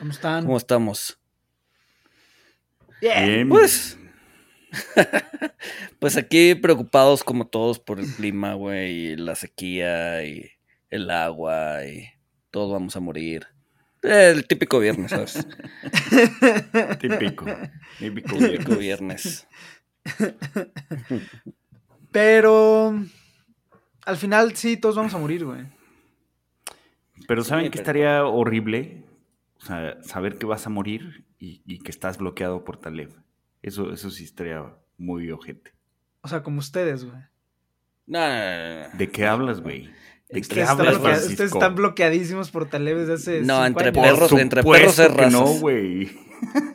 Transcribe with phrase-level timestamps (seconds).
[0.00, 0.44] ¿Cómo están?
[0.46, 1.18] ¿Cómo estamos?
[3.00, 3.48] Bien.
[3.48, 3.96] Pues.
[5.98, 10.50] pues aquí preocupados como todos por el clima, güey, y la sequía y
[10.90, 12.08] el agua y
[12.50, 13.46] todos vamos a morir.
[14.02, 15.34] El típico viernes, ¿sabes?
[16.98, 17.44] Típico.
[17.98, 18.36] Típico.
[18.38, 19.46] típico viernes.
[22.10, 22.98] Pero
[24.06, 25.66] al final sí, todos vamos a morir, güey.
[27.28, 29.04] Pero ¿saben Sí, que pero- estaría horrible?
[29.60, 33.10] O sea, saber que vas a morir y, y que estás bloqueado por Taleb.
[33.62, 34.64] Eso, eso sí estaría
[34.96, 35.72] muy ojete.
[36.22, 37.18] O sea, como ustedes, güey.
[38.06, 38.98] No, no, no.
[38.98, 39.90] ¿De qué hablas, güey?
[40.30, 41.30] ¿De qué hablas, Francisco?
[41.32, 43.40] ustedes están bloqueadísimos por Taleb desde hace.
[43.42, 43.94] No, entre años.
[43.98, 45.60] Por perros, entre perros es que no, razas.
[45.60, 46.10] güey.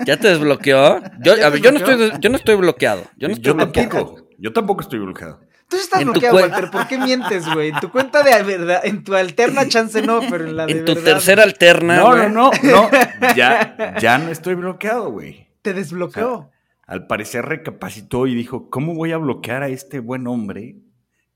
[0.05, 1.01] ¿Ya te desbloqueó?
[1.23, 3.03] Yo, ¿Ya a ver, yo no estoy, yo no estoy bloqueado.
[3.17, 3.89] Yo no estoy Yo bloqueado.
[3.89, 4.29] tampoco.
[4.37, 5.41] Yo tampoco estoy bloqueado.
[5.67, 6.69] Tú estás En bloqueado, Walter.
[6.71, 7.69] ¿Por qué mientes, güey?
[7.69, 10.85] En tu cuenta de verdad, en tu alterna chance no, pero en la de En
[10.85, 11.97] tu verdad, tercera alterna.
[11.97, 12.89] No, no, no, no.
[13.35, 15.47] Ya, ya no estoy bloqueado, güey.
[15.61, 16.51] Te O desbloqueó.
[16.85, 20.75] Al parecer recapacitó y dijo, ¿cómo voy a bloquear a este buen hombre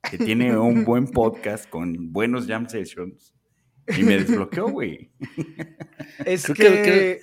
[0.09, 3.33] que tiene un buen podcast con buenos jam sessions?
[3.97, 5.11] Y me desbloqueó, güey.
[6.23, 6.83] es creo que.
[6.83, 7.21] que-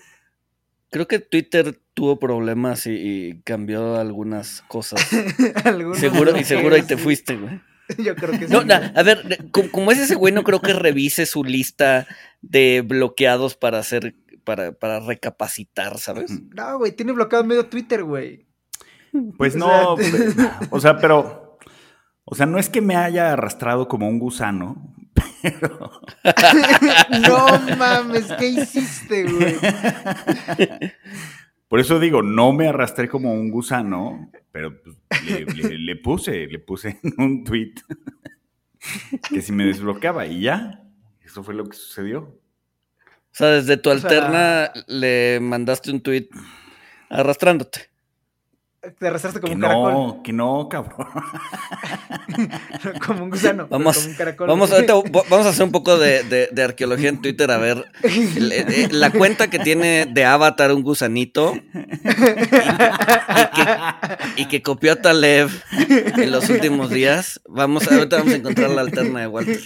[0.91, 5.01] Creo que Twitter tuvo problemas y, y cambió algunas cosas.
[5.95, 7.61] Seguro, y seguro ahí te fuiste, güey.
[7.99, 8.53] Yo creo que sí.
[8.53, 12.07] No, na- a ver, como, como es ese güey, no creo que revise su lista
[12.43, 14.15] de bloqueados para hacer,
[14.45, 16.31] para, para recapacitar, ¿sabes?
[16.55, 18.47] No, güey, tiene bloqueado medio Twitter, güey.
[19.39, 21.59] Pues O no, sea, o sea, pero,
[22.25, 24.95] o sea, no es que me haya arrastrado como un gusano,
[27.29, 29.57] no mames, ¿qué hiciste, güey?
[31.69, 36.47] por eso digo, no me arrastré como un gusano, pero pues, le, le- le puse,
[36.47, 37.75] le puse en un tweet
[39.31, 40.83] que si me desbloqueaba y ya,
[41.25, 42.21] eso fue lo que sucedió.
[42.21, 46.29] O sea, desde tu O sea- alterna le mandaste un tweet
[47.11, 47.91] arrastrándote.
[48.99, 49.93] Te arrastraste como Que un caracol.
[49.93, 51.07] no, que no, cabrón.
[53.07, 53.67] como un gusano.
[53.69, 54.49] Vamos, como un caracol.
[54.49, 54.95] vamos, ahorita
[55.31, 59.01] vamos a hacer un poco de, de- de arqueología en Twitter a ver el- el-
[59.01, 61.61] la cuenta que tiene de Avatar un gusanito y
[63.55, 63.67] que,
[64.37, 65.49] y que copió a Taleb
[66.17, 67.41] en los últimos días.
[67.49, 69.61] Vamos, ahorita vamos a encontrar la alterna de Walter.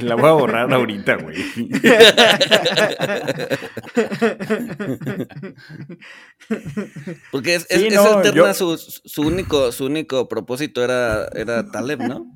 [0.00, 1.36] La voy a borrar ahorita, güey.
[7.30, 11.26] Porque es, Sí, es- no, esa alterna, yo- su, su único, su único propósito era,
[11.34, 12.26] era Taleb, ¿no?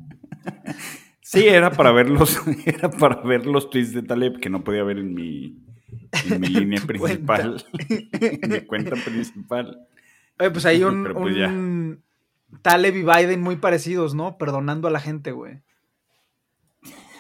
[1.21, 4.83] Sí, era para ver los, era para ver los tweets de Taleb que no podía
[4.83, 5.57] ver en mi,
[6.29, 7.65] en mi línea principal.
[7.89, 9.87] en mi cuenta principal.
[10.39, 12.03] Oye, pues hay un, pues un
[12.63, 14.37] Taleb y Biden muy parecidos, ¿no?
[14.37, 15.61] Perdonando a la gente, güey.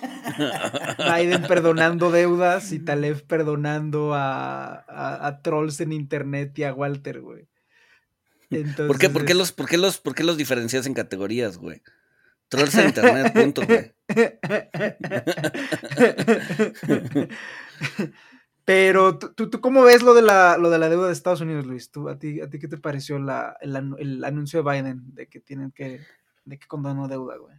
[1.16, 7.20] Biden perdonando deudas y Taleb perdonando a, a- a trolls en internet y a Walter,
[7.20, 7.48] güey.
[8.50, 11.56] Entonces, ¿Por qué, por, qué los, por, qué los, ¿Por qué los diferencias en categorías,
[11.58, 11.82] güey?
[12.48, 13.92] Trolls en internet, punto, güey.
[18.64, 21.66] Pero ¿tú, tú, cómo ves lo de la lo de la deuda de Estados Unidos,
[21.66, 21.90] Luis?
[21.90, 25.40] ¿Tú, a ti a ti qué te pareció la, el anuncio de Biden de que
[25.40, 26.00] tienen que
[26.44, 27.56] de que condonó deuda, güey?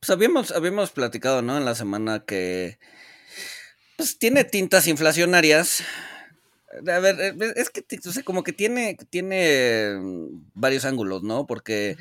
[0.00, 1.56] Pues habíamos, habíamos platicado, ¿no?
[1.56, 2.78] En la semana que.
[3.96, 5.82] Pues tiene tintas inflacionarias.
[6.86, 11.46] A ver, eh, es que o sea, como que tiene, tiene mm, varios ángulos, ¿no?
[11.46, 11.96] Porque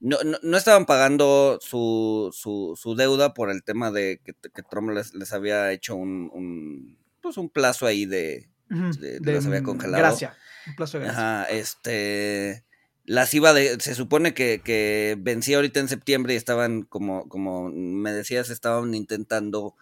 [0.00, 4.62] no, no, no estaban pagando su, su, su deuda por el tema de que, que
[4.62, 9.46] Trump les, les había hecho un, un, pues un plazo ahí de, Ujú, de- las
[9.46, 10.02] había congelado.
[10.04, 10.36] Gracia,
[10.66, 11.40] un plazo de gracia.
[11.40, 12.64] Ajá, este.
[13.08, 13.80] Las iba de.
[13.80, 18.94] Se supone que, que vencía ahorita en septiembre y estaban, como, como me decías, estaban
[18.94, 19.74] intentando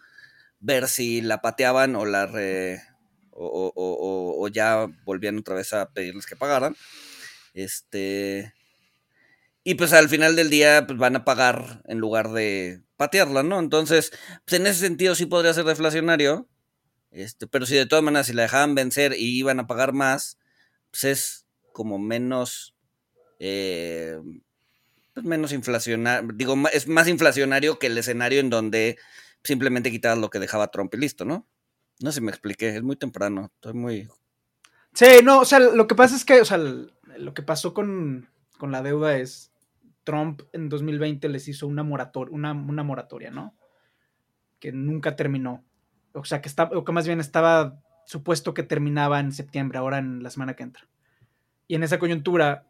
[0.59, 2.81] ver si la pateaban o la re.
[3.31, 6.75] O, o- o- ya volvían otra vez a pedirles que pagaran.
[7.53, 8.53] Este.
[9.63, 13.59] Y pues al final del día pues van a pagar en lugar de patearla, ¿no?
[13.59, 14.11] Entonces,
[14.45, 16.47] pues en ese sentido sí podría ser deflacionario.
[17.11, 20.39] Este, pero si de todas maneras si la dejaban vencer y iban a pagar más,
[20.91, 22.75] pues es como menos
[23.39, 24.19] eh,
[25.13, 28.97] pues menos inflacionario, digo, es más inflacionario que el escenario en donde
[29.43, 31.47] simplemente quitabas lo que dejaba Trump y listo, ¿no?
[31.99, 34.07] No sé si me expliqué, es muy temprano, estoy muy...
[34.93, 38.29] Sí, no, o sea, lo que pasa es que, o sea, lo que pasó con,
[38.57, 39.51] con la deuda es,
[40.07, 43.57] Trump en 2020 les hizo una, morator una, una moratoria, ¿no?
[44.57, 45.65] Que nunca terminó.
[46.13, 49.97] O sea, que, está, o que más bien estaba supuesto que terminaba en septiembre, ahora
[49.97, 50.87] en la semana que entra.
[51.67, 52.66] Y en esa coyuntura,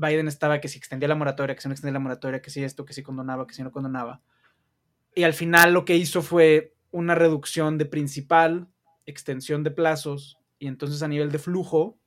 [0.00, 2.64] Biden estaba que si extendía la moratoria, que si no extendía la moratoria, que si
[2.64, 4.22] esto, que si condonaba, que si no condonaba.
[5.14, 8.68] Y al final lo que hizo fue una reducción de principal,
[9.06, 11.98] extensión de plazos, y entonces a nivel de flujo,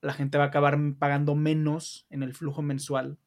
[0.00, 3.18] la gente va a acabar pagando menos en el flujo mensual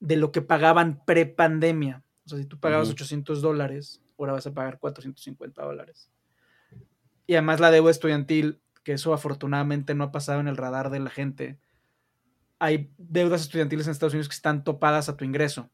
[0.00, 2.02] de lo que pagaban pre-pandemia.
[2.24, 6.10] O sea, si tú pagabas 800 dólares, ahora vas a pagar 450 dólares.
[7.26, 11.00] Y además la deuda estudiantil, que eso afortunadamente no ha pasado en el radar de
[11.00, 11.58] la gente.
[12.60, 15.70] Hay deudas estudiantiles en Estados Unidos que están topadas a tu ingreso.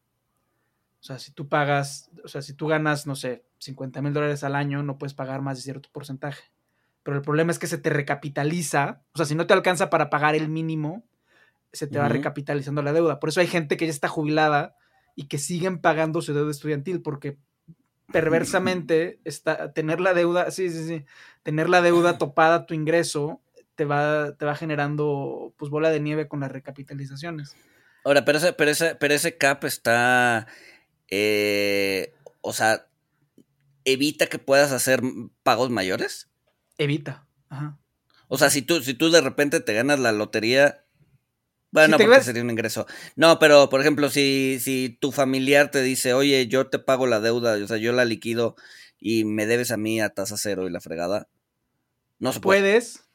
[1.01, 4.43] O sea, si tú pagas, o sea, si tú ganas, no sé, 50 mil dólares
[4.43, 6.45] al año, no puedes pagar más de cierto porcentaje.
[7.03, 9.03] Pero el problema es que se te recapitaliza.
[9.13, 11.05] O sea, si no te alcanza para pagar el mínimo,
[11.73, 13.21] se te va recapitalizando la deuda.
[13.21, 14.75] Por eso hay gente que ya está jubilada
[15.15, 17.39] y que siguen pagando su deuda estudiantil porque
[18.13, 21.05] perversamente está, tener la deuda, sí, sí, sí,
[21.43, 23.41] tener la deuda topada a tu ingreso
[23.77, 27.55] te va, te va generando pues bola de nieve con las recapitalizaciones.
[28.05, 30.47] Ahora, pero ese, pero ese, pero ese cap está,
[31.09, 32.87] eh, o sea,
[33.85, 35.01] evita que puedas hacer
[35.43, 36.29] pagos mayores.
[36.79, 37.79] Evita, ajá.
[38.29, 40.85] O sea, si tú, si tú de repente te ganas la lotería,
[41.71, 42.87] bueno, porque sería un ingreso.
[43.15, 47.21] No, pero por ejemplo, si, si tu familiar te dice, oye, yo te pago la
[47.21, 48.57] deuda, o sea, yo la liquido
[48.99, 51.29] y me debes a mí a tasa cero y la fregada,
[52.19, 52.61] no se puede.
[52.61, 53.06] Puedes,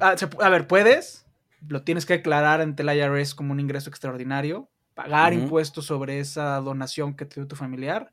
[0.00, 1.26] ah, a ver, puedes,
[1.68, 6.56] lo tienes que declarar ante el IRS como un ingreso extraordinario, pagar impuestos sobre esa
[6.56, 8.12] donación que te dio tu familiar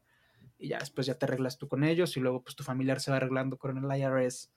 [0.57, 3.12] y ya después ya te arreglas tú con ellos y luego pues tu familiar se
[3.12, 4.51] va arreglando con el IRS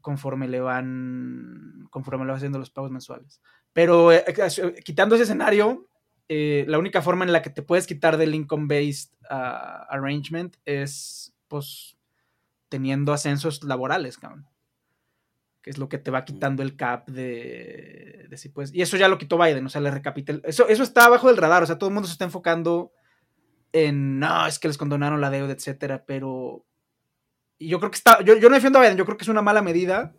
[0.00, 3.40] conforme le van conforme le va haciendo los pagos mensuales.
[3.72, 5.88] Pero eh, eh, quitando ese escenario,
[6.28, 11.34] eh, la única forma en la que te puedes quitar del income-based ah, arrangement es,
[11.48, 11.96] pues,
[12.68, 14.47] teniendo ascensos laborales, cabrón.
[15.68, 18.74] Que es lo que te va quitando el cap de, de si puedes.
[18.74, 20.40] Y eso ya lo quitó Biden, o sea, le recapitel.
[20.46, 22.90] Eso, eso está abajo del radar, o sea, todo el mundo se está enfocando
[23.74, 26.64] en, no, es que les condonaron la deuda, etcétera, pero
[27.58, 29.42] yo creo que está, yo, yo no defiendo a Biden, yo creo que es una
[29.42, 30.14] mala medida.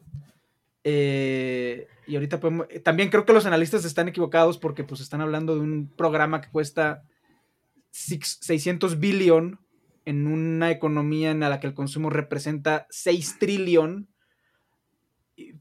[0.84, 5.56] Eh, y ahorita podemos, también creo que los analistas están equivocados porque pues están hablando
[5.56, 7.02] de un programa que cuesta
[7.90, 9.60] 600 billón
[10.06, 14.10] en una economía en la que el consumo representa 6 trillón.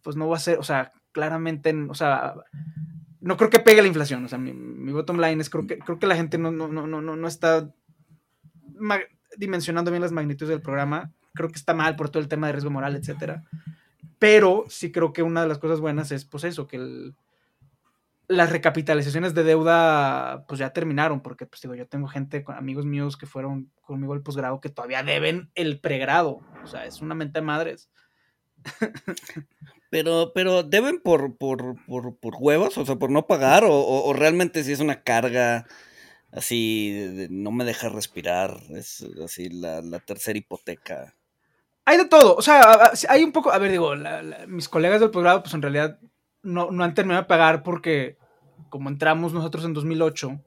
[0.02, 2.34] Pues no va a ser, o sea, claramente, o sea,
[3.20, 4.24] no creo que pegue la inflación.
[4.24, 6.86] O sea, mi, bottom line es creo que, creo que la gente no, no, no,
[6.86, 7.72] no, no está
[9.36, 11.12] dimensionando bien las magnitudes del programa.
[11.34, 13.44] Creo que está mal por todo el tema de riesgo moral, etcétera.
[14.18, 17.12] Pero sí creo que una de las cosas buenas es, pues eso, que
[18.28, 23.16] las recapitalizaciones de deuda, pues ya terminaron, porque, pues digo, yo tengo gente, amigos míos
[23.16, 26.40] que fueron conmigo al posgrado que todavía deben el pregrado.
[26.62, 27.90] O sea, es una mente de madres.
[29.90, 34.73] Pero, pero deben por, por, por, huevos, o sea, por no pagar, o, realmente si
[34.73, 35.67] es una carga
[36.30, 41.14] así, no me deja respirar, es así la, la tercera hipoteca
[41.88, 42.37] hay de todo.
[42.37, 43.50] O sea, hay un poco.
[43.50, 43.95] A ver, digo,
[44.47, 45.99] mis colegas del posgrado, pues en realidad
[46.42, 48.18] no, no han terminado de pagar porque,
[48.68, 50.38] como entramos nosotros en 2008,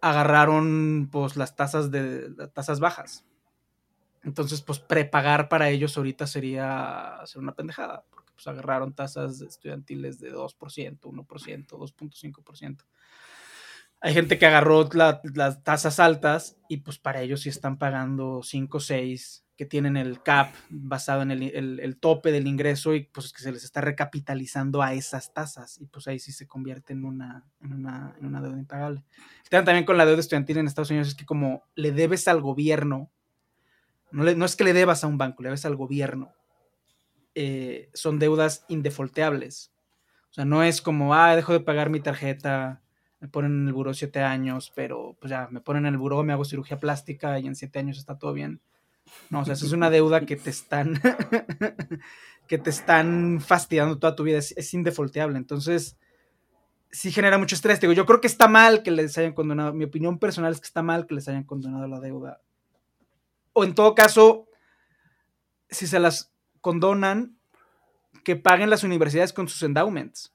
[0.00, 3.26] agarraron pues las tasas de las tasas bajas.
[4.22, 8.04] Entonces, pues prepagar para ellos ahorita sería hacer una pendejada,
[8.36, 12.84] pues agarraron tasas estudiantiles de 2%, 1%, 2.5%.
[14.00, 18.78] Hay gente que agarró las tasas altas y pues para ellos sí están pagando 5,
[18.78, 23.52] 6, que tienen el CAP basado en el, tope del ingreso y pues que se
[23.52, 27.72] les está recapitalizando a esas tasas y pues ahí sí se convierte en una, en
[27.72, 29.02] una, en una deuda impagable.
[29.44, 32.28] El tema también con la deuda estudiantil en Estados Unidos es que como le debes
[32.28, 33.10] al gobierno,
[34.10, 36.32] no, no es que le debas a un banco, le debes al gobierno,
[37.36, 39.72] eh, son deudas indefolteables.
[40.30, 42.82] O sea, no es como, ah, dejo de pagar mi tarjeta,
[43.20, 46.24] me ponen en el buró siete años, pero pues ya me ponen en el buró,
[46.24, 48.60] me hago cirugía plástica y en siete años está todo bien
[49.30, 51.00] no, o sea, eso es una deuda que te están,
[52.46, 55.38] que te están fastidiando toda tu vida, es, indefolteable.
[55.38, 55.96] Entonces,
[56.90, 57.80] sí genera mucho estrés.
[57.80, 60.66] Digo, yo creo que está mal que les hayan condenado, mi opinión personal es que
[60.66, 62.40] está mal que les hayan condenado la deuda.
[63.52, 64.48] O en todo caso,
[65.70, 66.32] si se las
[66.66, 67.38] condonan,
[68.24, 70.34] que paguen las universidades con sus endowments.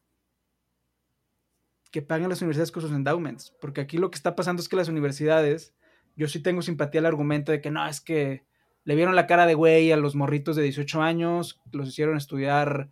[1.91, 3.53] Que paguen las universidades con sus endowments.
[3.59, 5.73] Porque aquí lo que está pasando es que las universidades,
[6.15, 8.45] yo sí tengo simpatía al argumento de que no, es que
[8.85, 12.89] Le vieron la cara de güey a los morritos de 18 años, los hicieron estudiar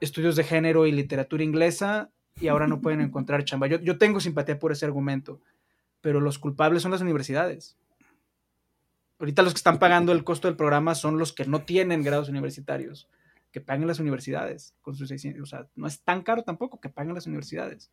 [0.00, 3.66] estudios de género y literatura inglesa y ahora no pueden encontrar chamba.
[3.66, 5.40] Yo, yo tengo simpatía por ese argumento,
[6.00, 7.76] pero los culpables son las universidades.
[9.18, 12.28] Ahorita los que están pagando el costo del programa son los que no tienen grados
[12.28, 13.08] universitarios.
[13.50, 15.42] Que paguen las universidades con sus 600.
[15.42, 17.90] O sea, no es tan caro tampoco que paguen las universidades.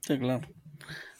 [0.00, 0.46] Sí, claro.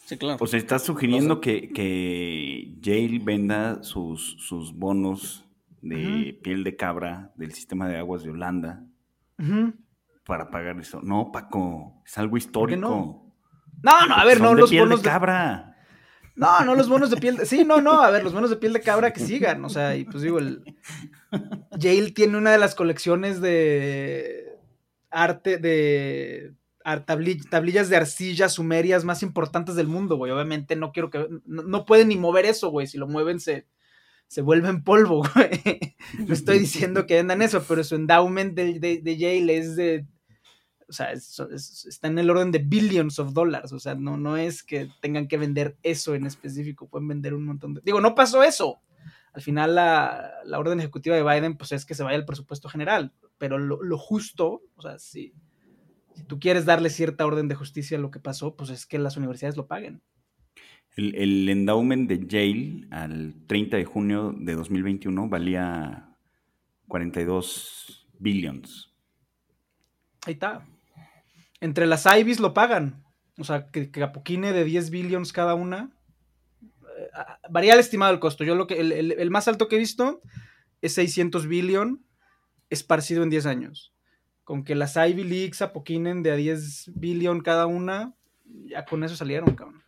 [0.05, 0.37] Sí, claro.
[0.39, 5.45] O sea, estás sugiriendo que, que Yale venda sus, sus bonos
[5.81, 8.83] de piel de cabra del sistema de aguas de Holanda
[10.25, 11.01] para pagar eso.
[11.01, 12.81] No, Paco, es algo histórico.
[12.81, 13.35] No?
[13.81, 15.72] no, no, a ver, no, los piel bonos de cabra.
[16.35, 17.45] No, no los bonos de piel de...
[17.45, 19.95] Sí, no, no, a ver, los bonos de piel de cabra que sigan, o sea,
[19.95, 20.63] y pues digo, el...
[21.77, 24.57] Yale tiene una de las colecciones de
[25.11, 26.53] arte, de
[27.05, 30.31] tablillas de arcilla sumerias más importantes del mundo, güey.
[30.31, 31.27] Obviamente no quiero que...
[31.45, 32.87] No, pueden ni mover eso, güey.
[32.87, 33.67] Si lo mueven se,
[34.27, 35.95] se vuelven polvo, güey.
[36.27, 40.07] No estoy diciendo que vendan eso, pero su endowment de, de, de Yale es de
[40.87, 44.63] o sea, está en el orden de billions of dollars, o sea, no, no es
[44.63, 47.81] que tengan que vender eso en específico, pueden vender un montón de...
[47.83, 48.81] Digo, no pasó eso.
[49.33, 53.13] Al final la, orden ejecutiva de Biden, pues es que se vaya el presupuesto general,
[53.37, 55.33] pero lo, justo, o sea, si,
[56.13, 58.99] si tú quieres darle cierta orden de justicia a lo que pasó, pues es que
[58.99, 60.01] las universidades lo paguen.
[60.95, 66.15] El, el, endowment de Yale al 30 de junio de 2021 valía
[66.87, 68.93] 42 billions.
[70.25, 70.65] Ahí está.
[71.63, 73.05] Entre las Ibis lo pagan.
[73.37, 75.95] O sea, que, que Apoquine de 10 billions cada una.
[76.61, 77.09] Eh,
[77.49, 78.43] varía el estimado del costo.
[78.43, 78.81] Yo lo que.
[78.81, 80.21] El, más alto que he visto
[80.81, 82.05] es 600 billion
[82.69, 83.93] esparcido en 10 años.
[84.43, 89.15] Con que las Ivy Leagues apoquinen de a 10 billion cada una, ya con eso
[89.15, 89.85] salieron, cabrón.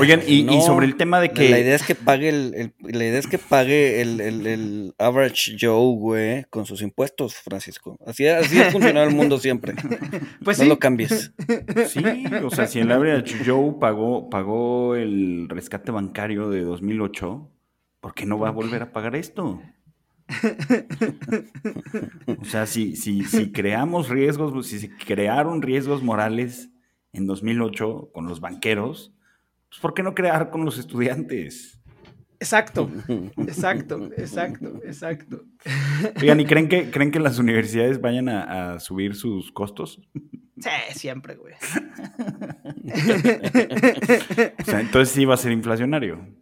[0.00, 1.50] Oigan, y, sobre el tema de que.
[1.50, 6.44] La idea es que pague el, la idea es que pague el, average Joe, güey,
[6.44, 7.98] con sus impuestos, Francisco.
[8.06, 9.74] Así, así ha funcionado el mundo siempre.
[10.42, 11.32] Pues no lo cambies.
[11.88, 12.02] Sí,
[12.42, 17.50] o sea, si el average Joe pagó, pagó el rescate bancario de 2008,
[18.00, 19.60] ¿por qué no va a volver a pagar esto?
[22.40, 26.70] O sea, si, si, si creamos riesgos, si se crearon riesgos morales
[27.12, 29.12] en 2008 con los banqueros,
[29.68, 31.78] pues ¿por qué no crear con los estudiantes?
[32.40, 32.88] Exacto,
[33.36, 35.44] exacto, exacto, exacto.
[36.20, 40.00] Oigan, ¿y creen que, creen que las universidades vayan a, subir sus costos?
[40.60, 41.54] Sí, siempre, güey.
[44.58, 46.34] o sea, entonces sí va a ser inflacionario.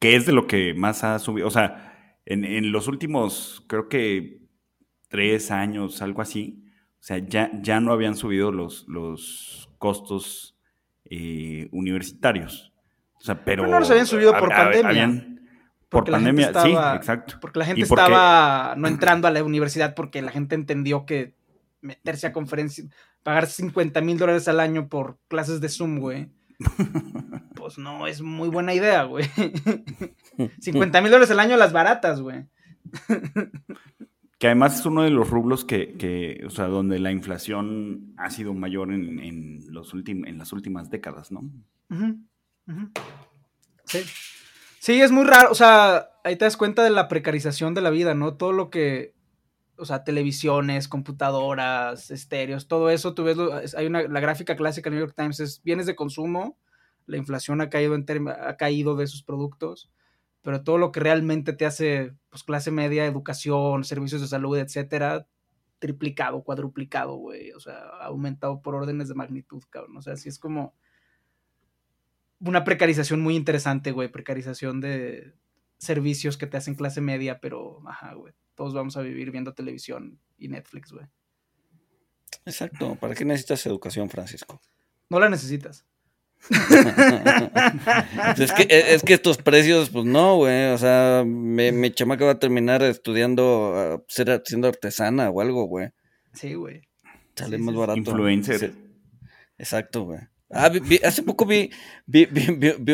[0.00, 1.46] Que es de lo que más ha subido.
[1.46, 4.42] O sea, en, los últimos, creo que
[5.08, 6.64] tres años, algo así,
[7.00, 10.57] o sea, ya, ya no habían subido los, los costos
[11.10, 12.72] eh, universitarios.
[13.20, 13.66] O sea, pero.
[13.66, 15.26] no los habían subido por pandemia.
[15.88, 17.34] por pandemia, sí, exacto.
[17.40, 21.34] Porque la gente estaba no entrando a la universidad porque la gente entendió que
[21.80, 22.84] meterse a conferencia,
[23.22, 26.30] pagar 50 mil dólares al año por clases de Zoom, güey.
[27.54, 29.24] pues no es muy buena idea, güey.
[30.60, 32.46] 50 mil dólares al año las baratas, güey.
[34.38, 38.54] Que además es uno de los rublos que, o sea, donde la inflación ha sido
[38.54, 41.40] mayor en, los en las últimas décadas, ¿no?
[43.84, 43.98] Sí.
[44.78, 47.90] Sí, es muy raro, o sea, ahí te das cuenta de la precarización de la
[47.90, 48.36] vida, ¿no?
[48.36, 49.12] Todo lo que,
[49.76, 54.98] o sea, televisiones, computadoras, estéreos, todo eso, tú ves, hay una, la gráfica clásica del
[54.98, 56.58] New York Times es bienes de consumo,
[57.06, 59.90] la inflación ha caído, en ha caído de esos productos,
[60.42, 65.26] pero todo lo que realmente te hace pues clase media, educación, servicios de salud, etcétera,
[65.78, 70.38] triplicado, cuadruplicado, güey, o sea, aumentado por órdenes de magnitud, cabrón, o sea, así es
[70.38, 70.74] como
[72.40, 75.34] una precarización muy interesante, güey, precarización de
[75.78, 80.20] servicios que te hacen clase media, pero, ajá, güey, todos vamos a vivir viendo televisión
[80.36, 81.06] y Netflix, güey.
[82.44, 84.60] Exacto, ¿para qué necesitas educación, Francisco?
[85.08, 85.86] No la necesitas.
[88.38, 90.66] Es, que, es que estos precios, pues no, güey.
[90.72, 95.90] O sea, mi, chamaca va a terminar estudiando, ser, siendo artesana o algo, güey.
[96.32, 96.82] Sí, güey.
[97.34, 97.98] Sale más barato.
[97.98, 98.72] Influencer.
[99.58, 100.20] Exacto, güey.
[100.50, 100.70] Ah,
[101.04, 101.70] hace poco vi,
[102.06, 102.26] vi,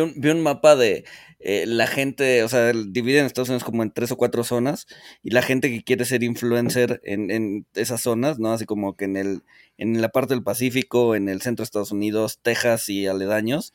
[0.00, 1.04] un, mapa de
[1.38, 4.86] eh, la gente, o sea, dividen Estados Unidos como en tres o cuatro zonas
[5.22, 8.52] y la gente que quiere ser influencer en, en esas zonas, ¿no?
[8.52, 9.42] Así como que en el
[9.78, 13.72] en la parte del Pacífico, en el centro de Estados Unidos, Texas y aledaños.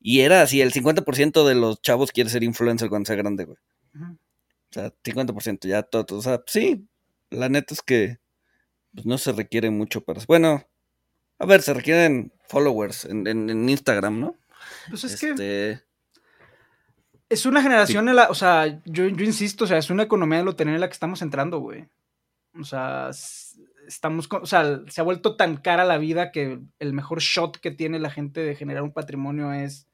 [0.00, 3.58] Y era así, el 50% de los chavos quiere ser influencer cuando sea grande, güey.
[3.94, 6.18] O sea, 50%, ya todo.
[6.18, 6.86] O sea, sí,
[7.30, 8.18] la neta es que
[8.94, 10.20] pues, no se requiere mucho para...
[10.26, 10.66] Bueno,
[11.38, 14.36] a ver, se requieren followers en, Instagram, ¿no?
[14.88, 15.30] Pues es que...
[15.30, 15.82] Este,
[17.28, 20.38] Es una generación, en la, o sea, yo, yo insisto, o sea, es una economía
[20.38, 21.88] de lotería en la que estamos entrando, güey.
[22.58, 23.10] O sea,
[23.86, 27.70] estamos, o sea, se ha vuelto tan cara la vida que el mejor shot que
[27.70, 29.88] tiene la gente de generar un patrimonio es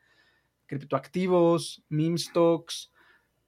[0.66, 2.92] criptoactivos, meme stocks,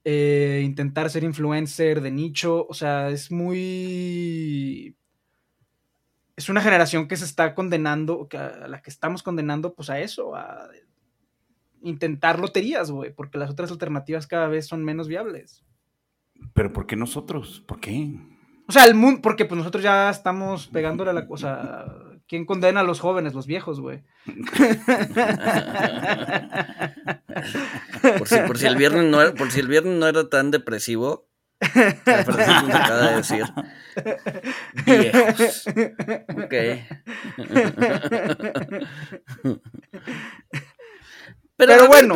[0.03, 4.97] eh, intentar ser influencer de nicho, o sea, es muy...
[6.35, 10.35] Es una generación que se está condenando, a la que estamos condenando pues a eso,
[10.35, 10.69] a
[11.83, 15.63] intentar loterías, güey, porque las otras alternativas cada vez son menos viables.
[16.53, 17.63] Pero ¿por qué nosotros?
[17.67, 18.15] ¿Por qué?
[18.67, 21.93] O sea, el mundo, porque pues nosotros ya estamos pegándole a la cosa.
[22.27, 24.01] ¿Quién condena a los jóvenes, los viejos, güey?
[28.17, 30.49] por, si, por, si, el viernes no era, por si el viernes no era tan
[30.49, 31.27] depresivo,
[32.05, 33.45] la frase acaba de decir.
[34.85, 35.65] Viejos.
[36.43, 36.53] Ok.
[41.55, 42.15] Pero, bueno.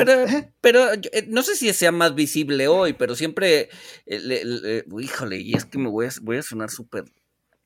[0.61, 3.69] pero, eh, no sé si sea más visible hoy, pero siempre.
[4.05, 7.05] Eh, híjole, y es que me voy a, voy a sonar súper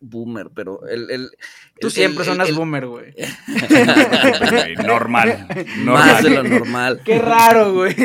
[0.01, 1.29] boomer, pero el...
[1.79, 3.13] Tú siempre sonas boomer, güey.
[4.83, 5.85] normal, normal.
[5.85, 7.01] Más de lo normal.
[7.05, 7.95] Qué raro, güey.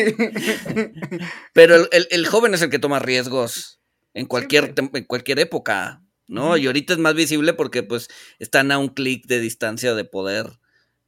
[1.53, 3.81] Pero el, joven es el que toma riesgos
[4.15, 6.57] en cualquier, en cualquier época, ¿no?
[6.57, 10.47] Y ahorita es más visible porque pues están a un clic de distancia de poder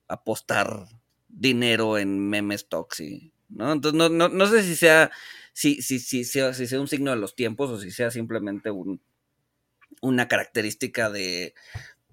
[0.09, 0.87] apostar
[1.28, 3.73] dinero en meme stocks y, ¿no?
[3.73, 5.11] Entonces no, no, no sé si sea,
[5.52, 8.71] si, si, si, sea, si sea un signo de los tiempos o si sea simplemente
[8.71, 9.00] un,
[10.00, 11.54] una característica de,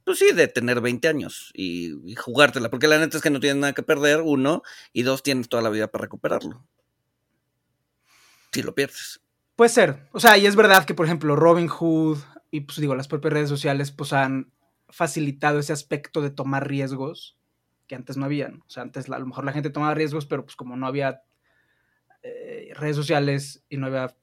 [0.04, 3.60] pues sí, de tener 20 años y, jugártela, porque la neta es que no tienes
[3.60, 4.62] nada que perder, uno,
[4.94, 6.66] y dos, tienes toda la vida para recuperarlo.
[8.52, 9.22] Si lo pierdes.
[9.56, 10.08] Puede ser.
[10.12, 12.20] O sea, y es verdad que, por ejemplo, Robin Hood
[12.52, 14.54] y, pues digo, las propias redes sociales, pues han
[14.90, 17.38] facilitado ese aspecto de tomar riesgos
[17.88, 18.62] que antes no habían.
[18.62, 21.22] O sea, antes a lo mejor la gente tomaba riesgos, pero pues como no había
[22.24, 24.16] eh, redes sociales y no había,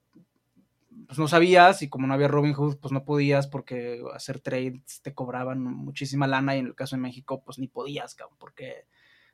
[1.06, 5.14] pues no sabías y como no había Robinhood, pues no podías porque hacer trades te
[5.14, 8.86] cobraban muchísima lana y en el caso de México, pues ni podías, cabrón, porque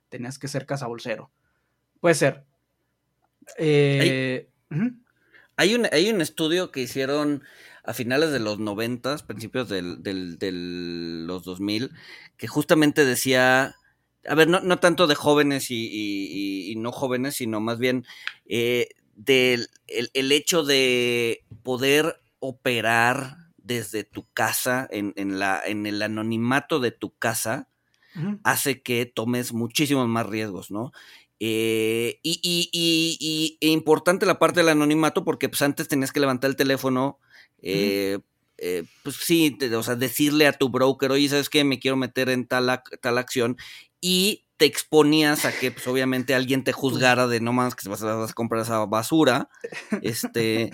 [0.08, 1.30] tenías que ser cazabolsero.
[2.00, 2.44] Puede ser.
[3.56, 4.48] Eh,
[5.56, 7.42] hay, un, hay un estudio que hicieron
[7.84, 11.90] a finales de los 90, principios del, del, del los 2000,
[12.36, 13.74] que justamente decía
[14.28, 18.04] a ver, no, no tanto de jóvenes y, no jóvenes, sino más bien
[18.46, 26.00] eh, del el, hecho de poder operar desde tu casa, en, en, la, en el
[26.00, 27.68] anonimato de tu casa,
[28.42, 30.92] hace que tomes muchísimos más riesgos, ¿no?
[31.40, 36.18] Eh, y, y, y, e importante la parte del anonimato porque pues antes tenías que
[36.18, 37.20] levantar el teléfono,
[37.62, 38.18] eh,
[38.56, 41.62] eh, pues sí, o sea, decirle a tu broker, oye, ¿sabes qué?
[41.62, 43.56] Me quiero meter en tal, tal acción
[44.00, 48.02] y te exponías a que, pues, obviamente, alguien te juzgara de no más que vas
[48.02, 49.48] a, comprar esa basura,
[50.02, 50.72] este,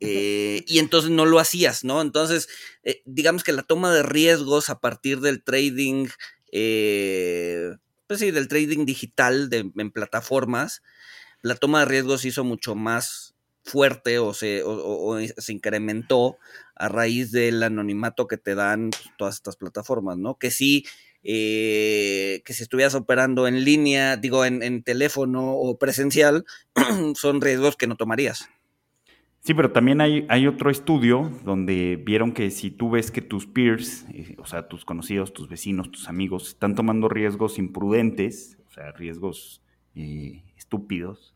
[0.00, 2.00] eh, y entonces no lo hacías, ¿no?
[2.00, 2.48] Entonces,
[2.82, 6.08] eh, digamos que la toma de riesgos a partir del trading,
[6.50, 10.82] eh, pues sí, del trading digital de, en plataformas,
[11.42, 16.38] la toma de riesgos hizo mucho más fuerte o se, o se incrementó
[16.74, 20.38] a raíz del anonimato que te dan pues, todas estas plataformas, ¿no?
[20.38, 20.86] Que sí
[21.22, 26.44] eh, que si estuvieras operando en línea, digo, en, teléfono o presencial,
[27.14, 28.48] son riesgos que no tomarías.
[29.40, 33.46] Sí, pero también hay, hay, otro estudio donde vieron que si tú ves que tus
[33.46, 38.72] peers, eh, o sea, tus conocidos, tus vecinos, tus amigos, están tomando riesgos imprudentes, o
[38.72, 39.62] sea, riesgos
[39.94, 41.34] eh, estúpidos,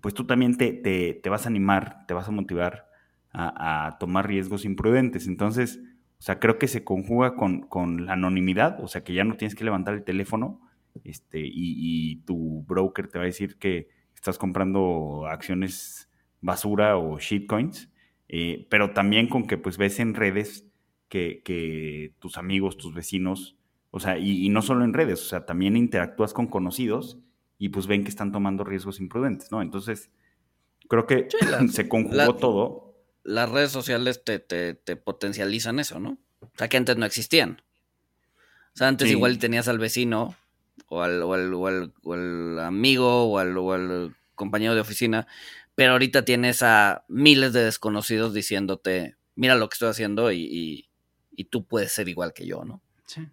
[0.00, 2.88] pues tú también te, te, vas a animar, te vas a motivar
[3.32, 5.26] a, a tomar riesgos imprudentes.
[5.26, 5.78] Entonces,
[6.18, 9.54] o sea, creo que se conjuga con, la anonimidad, o sea, que ya no tienes
[9.54, 10.60] que levantar el teléfono
[11.04, 17.90] este, y, tu broker te va a decir que estás comprando acciones basura o shitcoins,
[18.28, 20.66] eh, pero también con que pues ves en redes
[21.08, 23.56] que, tus amigos, tus vecinos,
[23.90, 27.18] o sea, y, no solo en redes, o sea, también interactúas con conocidos
[27.58, 29.62] y pues ven que están tomando riesgos imprudentes, ¿no?
[29.62, 30.10] Entonces,
[30.88, 31.28] creo que
[31.70, 32.87] se conjugó todo
[33.28, 36.18] las redes sociales te, potencializan eso, ¿no?
[36.40, 37.62] O sea, que antes no existían.
[38.74, 40.34] O sea, antes igual tenías al vecino
[40.88, 45.26] o al, o al, amigo o al, compañero de oficina,
[45.74, 50.88] pero ahorita tienes a miles de desconocidos diciéndote, mira lo que estoy haciendo y,
[51.50, 52.80] tú puedes ser igual que yo, ¿no?
[53.06, 53.28] Sí.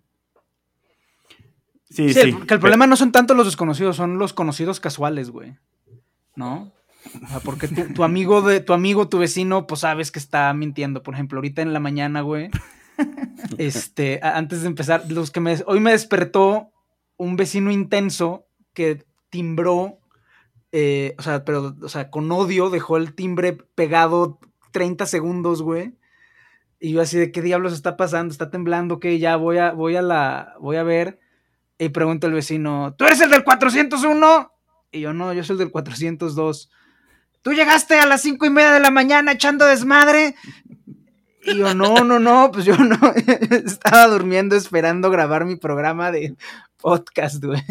[1.90, 5.56] Sí, sí, que el problema no son tanto los desconocidos, son los conocidos casuales, güey.
[6.36, 6.74] ¿No?
[7.44, 11.04] Porque tu, amigo de tu amigo, tu vecino, pues sabes que está mintiendo.
[11.04, 12.50] Por ejemplo, ahorita en la mañana, güey.
[13.58, 16.72] Este, antes de empezar, los que me hoy me despertó
[17.18, 20.00] un vecino intenso que timbró
[20.72, 24.40] Eh, o sea, pero, o sea, con odio dejó el timbre pegado
[24.72, 25.94] 30 segundos, güey.
[26.80, 29.96] Y yo así de qué diablos está pasando, está temblando, que ya voy a, voy
[29.96, 31.20] a la, voy a ver.
[31.78, 34.52] Y pregunta el vecino, ¿tú eres el del 401?
[34.92, 36.70] Y yo no, yo soy el del 402.
[37.46, 40.34] ¿Tú llegaste a las cinco y media de la mañana echando desmadre?
[41.44, 42.98] Y yo, no, no, no, pues yo no.
[43.52, 46.36] Estaba durmiendo esperando grabar mi programa de
[46.82, 47.62] podcast, güey.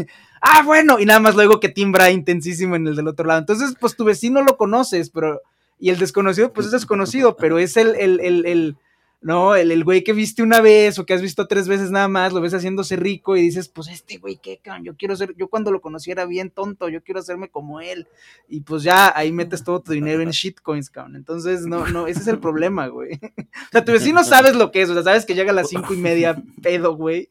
[0.41, 3.41] Ah, bueno, y nada más luego que timbra intensísimo en el del otro lado.
[3.41, 5.43] Entonces, pues tu vecino lo conoces, pero.
[5.81, 8.77] Y el desconocido, pues es desconocido, pero es el, el, el,
[9.25, 9.57] ¿no?
[9.57, 12.35] El, el güey que viste una vez o que has visto tres veces nada más,
[12.35, 14.85] lo ves haciéndose rico y dices, pues este güey, ¿qué, cabrón?
[14.85, 18.07] Yo quiero ser, yo cuando lo conocí era bien tonto, yo quiero hacerme como él.
[18.51, 21.17] Y pues ya ahí metes todo tu dinero en shitcoins, cabrón.
[21.17, 23.15] Entonces, no, no, ese es el problema, güey.
[23.15, 25.71] O sea, tu vecino sabes lo que es, o sea, sabes que llega a las
[25.71, 27.27] cinco y media pedo, güey.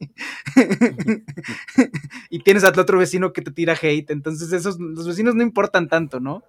[2.28, 4.10] y tienes al otro vecino que te tira hate.
[4.10, 6.42] Entonces, esos, los vecinos no importan tanto, ¿no?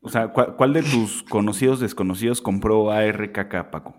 [0.00, 3.96] O sea, ¿cuál, de tus conocidos desconocidos compró ARKK, Paco?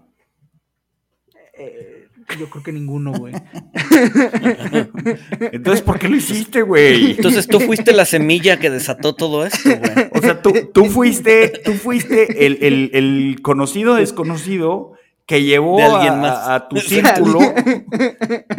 [1.54, 2.00] Eh,
[2.38, 3.34] yo creo que ninguno, güey.
[5.52, 7.12] Entonces, ¿por qué lo hiciste, güey?
[7.12, 10.10] Entonces tú fuiste la semilla que desató todo esto, güey.
[10.14, 14.94] O sea, tú, tú fuiste, tú fuiste el, conocido desconocido
[15.26, 17.40] que llevó a, tu círculo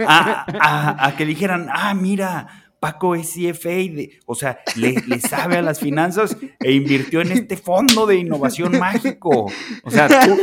[0.06, 3.92] a, que dijeran, ah, mira, Paco es CFA,
[4.24, 9.52] o sea, le, sabe a las finanzas e invirtió en este fondo de innovación mágico.
[9.84, 10.40] O sea, tú,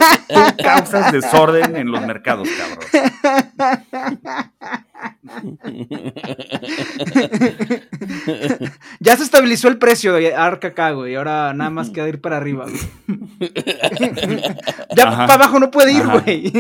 [0.64, 2.78] causas desorden en los mercados, cabrón.
[9.00, 12.38] Ya se estabilizó el precio de Arca güey, y ahora nada más queda ir para
[12.38, 12.66] arriba,
[14.96, 16.52] Ya para abajo no puede ir, güey.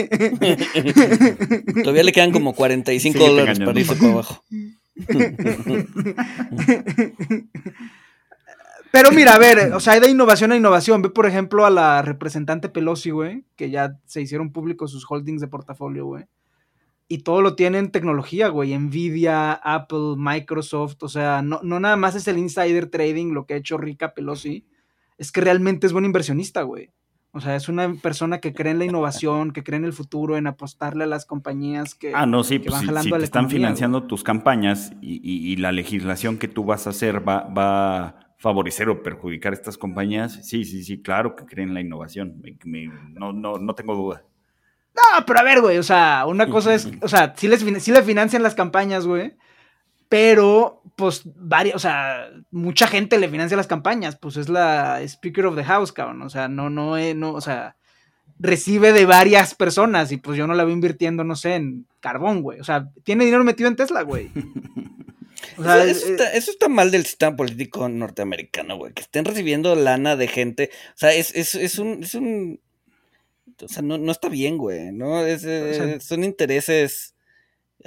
[1.84, 4.44] Todavía le quedan como 45 dólares para irse para abajo.
[8.92, 11.02] Pero mira, a ver, o sea, hay de innovación a innovación.
[11.02, 15.42] Ve, por ejemplo, a la representante Pelosi, güey, que ya se hicieron públicos sus holdings
[15.42, 16.26] de portafolio, güey.
[17.10, 18.78] Y todo lo tienen tecnología, güey.
[18.78, 21.04] Nvidia, Apple, Microsoft.
[21.04, 24.14] O sea, no, no nada más es el insider trading lo que ha hecho rica
[24.14, 24.66] Pelosi.
[25.18, 26.92] Es que realmente es buen inversionista, güey.
[27.32, 30.38] O sea, es una persona que cree en la innovación, que cree en el futuro,
[30.38, 34.24] en apostarle a las compañías que, ah, no, sí, pues, si, te están financiando tus
[34.24, 39.54] campañas y, la legislación que tú vas a hacer va, va a favorecer o perjudicar
[39.54, 42.42] a estas compañías, sí, sí, sí, claro que creen en la innovación.
[43.14, 44.24] no, no, no tengo duda.
[44.96, 47.92] No, pero a ver, güey, o sea, una cosa es, o sea, sí les, sí
[47.92, 49.36] les financian las campañas, güey,
[50.10, 55.46] pero pues varias, o sea, mucha gente le financia las campañas, pues es la Speaker
[55.46, 57.76] of the House, cabrón, o sea, no, no, eh, no, o sea,
[58.40, 62.42] recibe de varias personas y pues yo no la veo invirtiendo, no sé, en carbón,
[62.42, 64.32] güey, o sea, tiene dinero metido en Tesla, güey.
[65.56, 70.28] O sea, eso, está, mal del sistema político norteamericano, güey, que estén recibiendo lana de
[70.28, 72.60] gente, o sea, es, es, es un, es un,
[73.62, 75.26] o sea, no, no está bien, güey, ¿no?
[75.26, 77.16] Es, eh, son intereses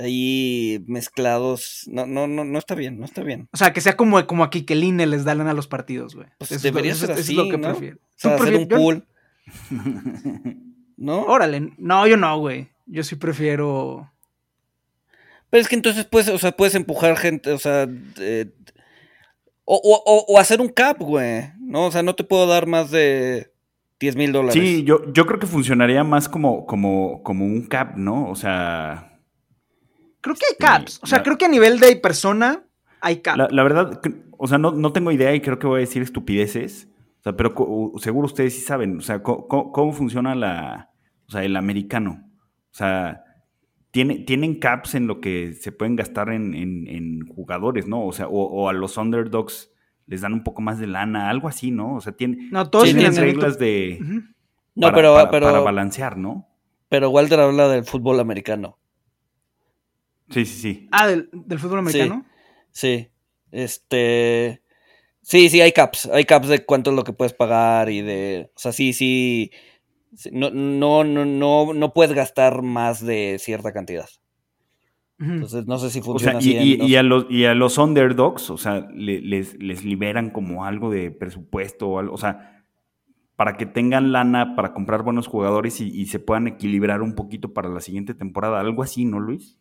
[0.00, 1.84] ahí mezclados.
[1.86, 3.48] No, no, no, no está bien, no está bien.
[3.52, 6.14] O sea, que sea como, como aquí que el INE les dan a los partidos,
[6.14, 6.28] güey.
[6.38, 7.68] Pues debería ser así, es lo que ¿no?
[7.70, 7.96] prefiero.
[7.96, 9.06] O sea, hacer un pool.
[10.96, 11.22] ¿No?
[11.22, 12.68] Órale, no, yo no, güey.
[12.86, 14.10] Yo sí prefiero.
[15.48, 17.88] Pero es que entonces puedes, o sea, puedes empujar gente, o sea,
[19.64, 21.86] o, o, o, hacer un cap, güey, ¿no?
[21.86, 23.52] O sea, no te puedo dar más de
[23.98, 24.54] 10 mil dólares.
[24.54, 28.28] Sí, yo, yo creo que funcionaría más como, como, como un cap, ¿no?
[28.28, 29.09] O sea,
[30.20, 31.00] Creo que hay caps.
[31.02, 32.64] O sea, creo que a nivel de persona
[33.00, 33.50] hay caps.
[33.50, 34.00] La, verdad,
[34.36, 36.88] o sea, no, tengo idea y creo que voy a decir estupideces.
[37.20, 37.54] O sea, pero
[37.98, 38.98] seguro ustedes sí saben.
[38.98, 40.90] O sea, cómo, funciona la,
[41.26, 42.30] o sea, el americano.
[42.70, 43.24] O sea,
[43.90, 48.06] tiene, tienen caps en lo que se pueden gastar en, jugadores, ¿no?
[48.06, 49.70] O sea, o, a los underdogs
[50.06, 51.94] les dan un poco más de lana, algo así, ¿no?
[51.94, 52.50] O sea, tienen,
[52.82, 53.98] tienen reglas de...
[54.74, 56.48] No, pero, para balancear, ¿no?
[56.88, 58.79] Pero Walter habla del fútbol americano.
[60.30, 60.88] Sí, sí, sí.
[60.92, 62.24] Ah, ¿del, fútbol americano?
[62.70, 63.08] Sí,
[63.50, 64.62] Este.
[65.22, 66.06] Sí, sí, hay caps.
[66.06, 68.50] Hay caps de cuánto es lo que puedes pagar y de.
[68.54, 69.50] O sea, sí, sí.
[70.32, 74.08] No, no, no, no, no puedes gastar más de cierta cantidad.
[75.18, 76.56] Entonces, no sé si funciona así.
[76.80, 81.10] Y, a los, y a los underdogs, o sea, les, les, liberan como algo de
[81.10, 82.14] presupuesto o algo.
[82.14, 82.64] O sea,
[83.36, 87.52] para que tengan lana para comprar buenos jugadores y, y se puedan equilibrar un poquito
[87.52, 88.60] para la siguiente temporada.
[88.60, 89.58] Algo así, ¿no, Luis?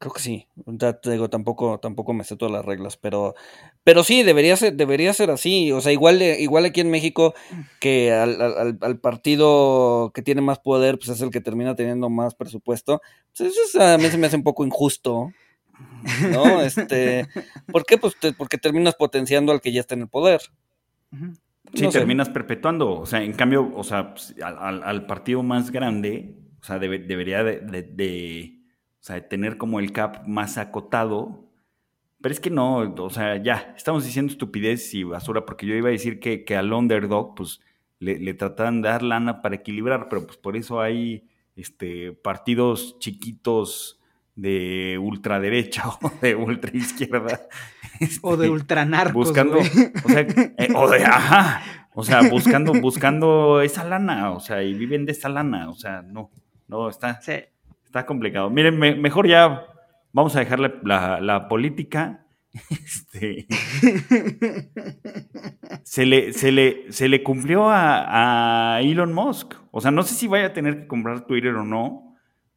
[0.00, 0.48] Creo que sí.
[0.64, 3.34] Ya te digo, tampoco, tampoco me sé todas las reglas, pero,
[3.84, 5.72] pero sí, debería ser, debería ser así.
[5.72, 7.34] O sea, igual, igual aquí en México,
[7.80, 12.34] que al, al, partido que tiene más poder, pues es el que termina teniendo más
[12.34, 13.02] presupuesto.
[13.36, 15.32] Pues eso a mí se me hace un poco injusto.
[16.32, 16.62] ¿no?
[16.62, 17.28] Este,
[17.70, 17.98] ¿Por qué?
[17.98, 20.40] Pues porque terminas potenciando al que ya está en el poder.
[21.74, 22.98] Sí, terminas perpetuando.
[22.98, 28.59] O sea, en cambio, o sea, pues, al, partido más grande, o sea, debería de,
[29.28, 31.46] tener como el cap más acotado.
[32.20, 35.88] Pero es que no, o sea, ya, estamos diciendo estupidez y basura, porque yo iba
[35.88, 37.60] a decir que, que al underdog, pues,
[37.98, 42.98] le, le trataban de dar lana para equilibrar, pero pues por eso hay este, partidos
[42.98, 44.00] chiquitos
[44.34, 47.40] de ultraderecha o de ultraizquierda.
[48.22, 49.14] o de este, ultranarcos.
[49.14, 54.62] Buscando, o sea, eh, o de, ajá, o sea, buscando, buscando esa lana, o sea,
[54.62, 56.30] y viven de esa lana, o sea, no,
[56.68, 57.20] no, está,
[57.90, 58.48] está complicado.
[58.50, 59.66] Miren, mejor ya
[60.12, 62.26] vamos a dejar la, política.
[62.70, 63.46] Este,
[65.84, 69.54] se, le, se, le, se le cumplió a, a Elon Musk.
[69.70, 72.16] O sea, no sé si vaya a tener que comprar Twitter o no,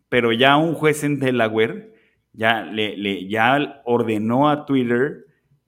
[0.10, 1.94] pero ya un juez en Delaware
[2.34, 5.26] ya, le, ya ordenó a Twitter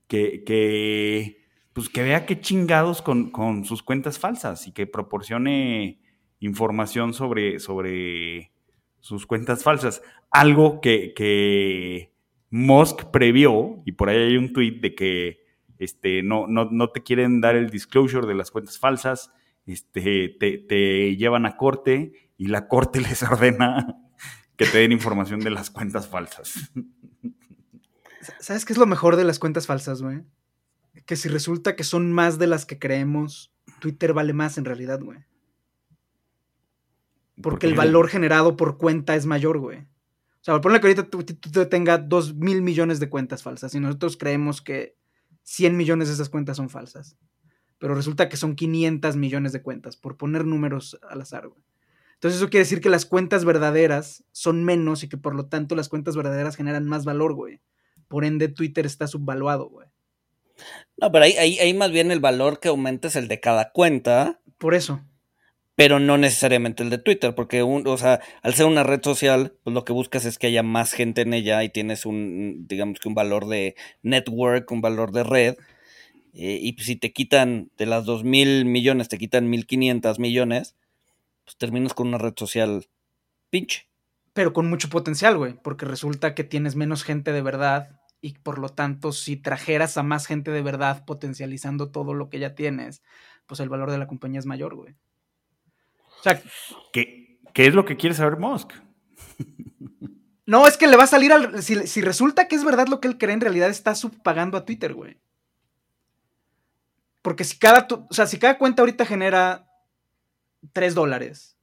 [0.07, 1.37] que,
[1.73, 5.99] pues que vea qué chingados con, sus cuentas falsas y que proporcione
[6.39, 8.51] información sobre, sobre
[9.05, 10.01] sus cuentas falsas.
[10.31, 12.11] Algo que, que
[12.49, 15.45] Musk previó, y por ahí hay un tweet de que
[15.77, 19.31] este, no, no, te quieren dar el disclosure de las cuentas falsas,
[19.67, 23.95] este, te, te llevan a corte y la corte les ordena
[24.57, 26.71] que te den información de las cuentas falsas.
[28.39, 30.23] ¿Sabes qué es lo mejor de las cuentas falsas, güey?
[31.05, 34.99] Que si resulta que son más de las que creemos, Twitter vale más en realidad,
[34.99, 35.19] güey.
[37.41, 39.79] Porque el valor generado por cuenta es mayor, güey.
[39.79, 41.23] O sea, ponle que ahorita tú,
[41.67, 44.95] tengas dos mil millones de cuentas falsas y nosotros creemos que
[45.43, 47.17] 100 millones de esas cuentas son falsas.
[47.77, 51.61] Pero resulta que son 500 millones de cuentas, por poner números al azar, güey.
[52.15, 55.75] Entonces eso quiere decir que las cuentas verdaderas son menos y que por lo tanto
[55.75, 57.59] las cuentas verdaderas generan más valor, güey.
[58.07, 59.87] Por ende, Twitter está subvaluado, güey.
[60.97, 64.39] No, pero ahí, ahí, más bien el valor que aumenta es el de cada cuenta.
[64.57, 65.01] Por eso.
[65.75, 69.73] Pero no necesariamente el de Twitter, porque o sea, al ser una red social, pues
[69.73, 73.09] lo que buscas es que haya más gente en ella y tienes un, digamos que
[73.09, 75.55] un valor de network, un valor de red.
[76.33, 80.75] Eh, y si te quitan de las dos mil millones, te quitan mil quinientos millones,
[81.43, 82.87] pues terminas con una red social
[83.49, 83.87] pinche.
[84.33, 88.59] Pero con mucho potencial, güey, porque resulta que tienes menos gente de verdad y por
[88.59, 93.03] lo tanto si trajeras a más gente de verdad potencializando todo lo que ya tienes,
[93.45, 94.95] pues el valor de la compañía es mayor, güey.
[96.25, 96.41] Sea,
[96.91, 98.71] ¿qué, qué es lo que quiere saber Musk?
[100.47, 101.63] No, es que le va a salir al.
[101.63, 104.63] Si, si, resulta que es verdad lo que él cree, en realidad está subpagando a
[104.63, 105.19] Twitter, güey.
[107.23, 107.87] Porque si cada.
[107.89, 109.67] O sea, si cada cuenta ahorita genera
[110.71, 111.57] 3 dólares.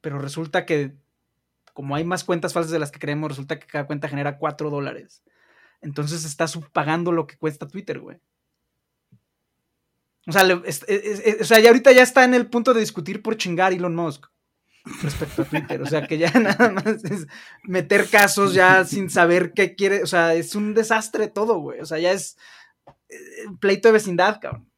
[0.00, 0.96] Pero resulta que,
[1.74, 4.68] como hay más cuentas falsas de las que creemos, resulta que cada cuenta genera 4
[4.68, 5.22] dólares.
[5.80, 8.18] Entonces está subpagando lo que cuesta Twitter, güey.
[10.26, 13.72] O sea, o sea, ya ahorita ya está en el punto de discutir por chingar
[13.72, 14.26] Elon Musk
[15.02, 15.82] respecto a Twitter.
[15.82, 17.26] O sea, que ya nada más es
[17.64, 20.02] meter casos ya sin saber qué quiere.
[20.02, 21.80] O sea, es un desastre todo, güey.
[21.80, 22.36] O sea, ya es
[23.08, 23.16] eh,
[23.60, 24.68] pleito de vecindad, cabrón.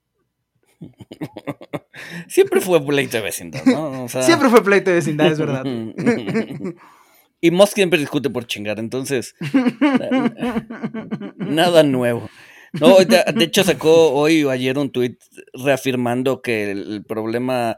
[2.29, 4.09] Siempre fue pleito de vecindad, ¿no?
[4.09, 5.65] Siempre fue pleito de vecindad, es verdad.
[7.41, 9.35] y Musk siempre discute por chingar, entonces.
[11.39, 12.29] nada nuevo.
[12.81, 15.21] No, de, hecho sacó hoy o ayer un tuit
[15.55, 17.77] reafirmando que el, problema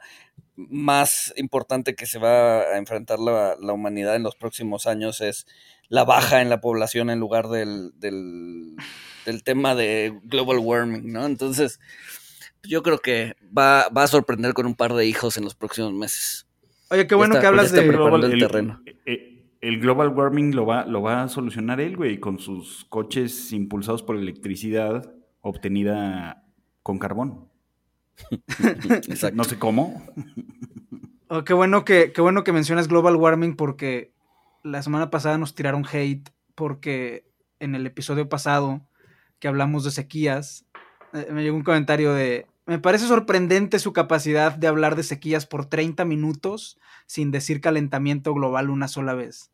[0.57, 5.47] más importante que se va a enfrentar la, humanidad en los próximos años es
[5.89, 8.77] la baja en la población en lugar del, del,
[9.25, 11.27] del tema de global warming, ¿no?
[11.27, 11.81] Entonces,
[12.63, 16.47] yo creo que va, a sorprender con un par de hijos en los próximos meses.
[16.91, 18.83] Oye, qué bueno que hablas de global, el, terreno.
[18.87, 23.53] Eh, el, global warming lo va, lo va a solucionar él, güey, con sus coches
[23.53, 26.45] impulsados por electricidad obtenida
[26.83, 27.49] con carbón.
[29.35, 30.03] no sé cómo.
[31.29, 34.13] Oh, qué, bueno que, qué bueno que mencionas global warming porque
[34.63, 38.83] la semana pasada nos tiraron hate porque en el episodio pasado
[39.39, 40.67] que hablamos de sequías,
[41.13, 45.47] eh, me llegó un comentario de, me parece sorprendente su capacidad de hablar de sequías
[45.47, 49.51] por 30 minutos sin decir calentamiento global una sola vez.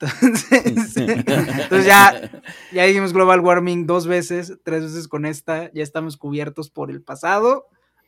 [0.64, 6.70] Entonces, ya, ya dijimos global warming dos veces, tres veces con esta, ya estamos cubiertos
[6.70, 7.66] por el pasado,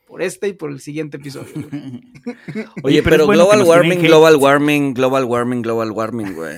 [0.08, 1.52] por este y por el siguiente episodio.
[2.82, 6.56] Oye, pero, global warming, global warming, global warming, global warming, güey.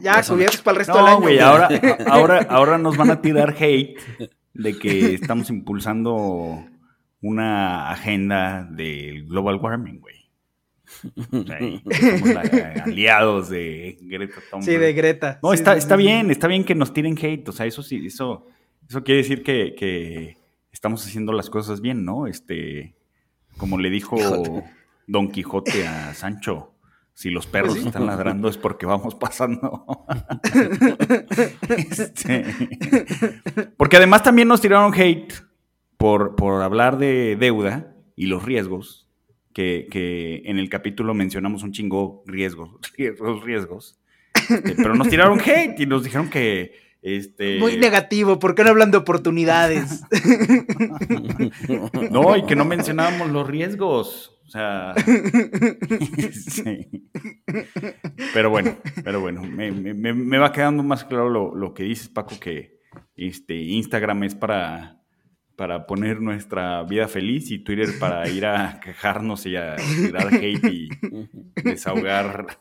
[0.00, 1.20] Ya, cubiertos para el resto del año.
[1.20, 1.68] Güey, ahora,
[2.06, 3.98] ahora, ahora nos van a tirar hate
[4.54, 6.64] de que estamos impulsando
[7.20, 10.16] una agenda del global warming, güey.
[11.30, 12.36] somos
[12.84, 14.64] aliados de Greta Thunberg.
[14.64, 15.38] Sí, de Greta.
[15.42, 16.32] No, Sí, está, sí, está sí, bien, sí.
[16.32, 17.48] está bien que nos tiren hate.
[17.48, 18.46] O sea, eso sí, eso,
[18.88, 20.38] eso quiere decir que, que
[20.72, 22.26] estamos haciendo las cosas bien, ¿no?
[22.26, 22.94] Este,
[23.56, 24.16] como le dijo.
[25.08, 26.74] Don Quijote a Sancho.
[27.14, 27.86] Si los perros sí.
[27.86, 29.86] están ladrando es porque vamos pasando.
[31.68, 32.44] Este,
[33.76, 35.32] porque además también nos tiraron hate
[35.98, 39.08] por, por hablar de deuda y los riesgos,
[39.52, 43.98] que, que en el capítulo mencionamos un chingo riesgos, riesgos, riesgos.
[44.48, 48.70] Este, pero nos tiraron hate y nos dijeron que este, Muy negativo, ¿por qué no
[48.70, 50.02] hablan de oportunidades?
[52.10, 54.34] No, y que no mencionábamos los riesgos.
[54.46, 54.94] O sea.
[56.32, 56.88] sí.
[58.32, 62.08] Pero bueno, pero bueno, me, me- me va quedando más claro lo, lo que dices,
[62.08, 62.80] Paco, que
[63.16, 64.97] este Instagram es para,
[65.58, 70.64] para poner nuestra vida feliz y Twitter para ir a quejarnos y a tirar hate
[70.64, 70.88] y
[71.64, 72.58] desahogar.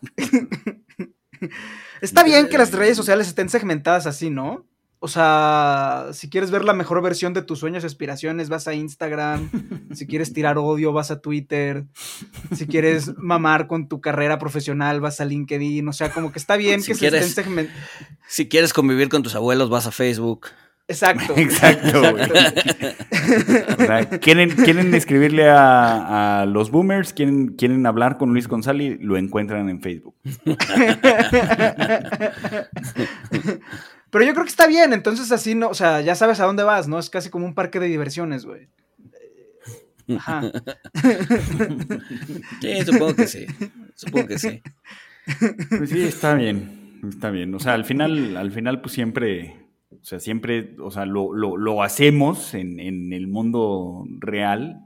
[2.01, 4.65] Está bien que las redes sociales estén segmentadas así, ¿no?
[4.97, 8.73] O sea, si quieres ver la mejor versión de tus sueños y aspiraciones, vas a
[8.73, 9.51] Instagram.
[9.93, 11.86] Si quieres tirar odio, vas a Twitter.
[12.55, 15.88] Si quieres mamar con tu carrera profesional, vas a LinkedIn.
[15.88, 17.79] O sea, como que está bien Si que se estén segmentadas.
[18.27, 20.47] Si quieres convivir con tus abuelos, vas a Facebook.
[20.88, 21.34] Exacto.
[21.38, 22.23] Exacto, güey.
[22.23, 28.97] O sea, ¿quieren, quieren escribirle a, a los boomers, quieren, quieren hablar con Luis González,
[29.02, 30.15] lo encuentran en Facebook.
[34.10, 36.63] Pero yo creo que está bien, entonces así no, o sea, ya sabes a dónde
[36.63, 36.97] vas, ¿no?
[36.97, 38.69] Es casi como un parque de diversiones, güey.
[40.15, 40.41] Ajá.
[42.62, 43.45] Sí, supongo que sí.
[43.95, 44.62] Supongo que sí.
[45.78, 47.54] Pues sí, está bien, está bien.
[47.54, 49.56] O sea, al final, al final, pues siempre,
[49.91, 54.86] o sea, siempre, o sea, lo, lo, lo hacemos en, en el mundo real,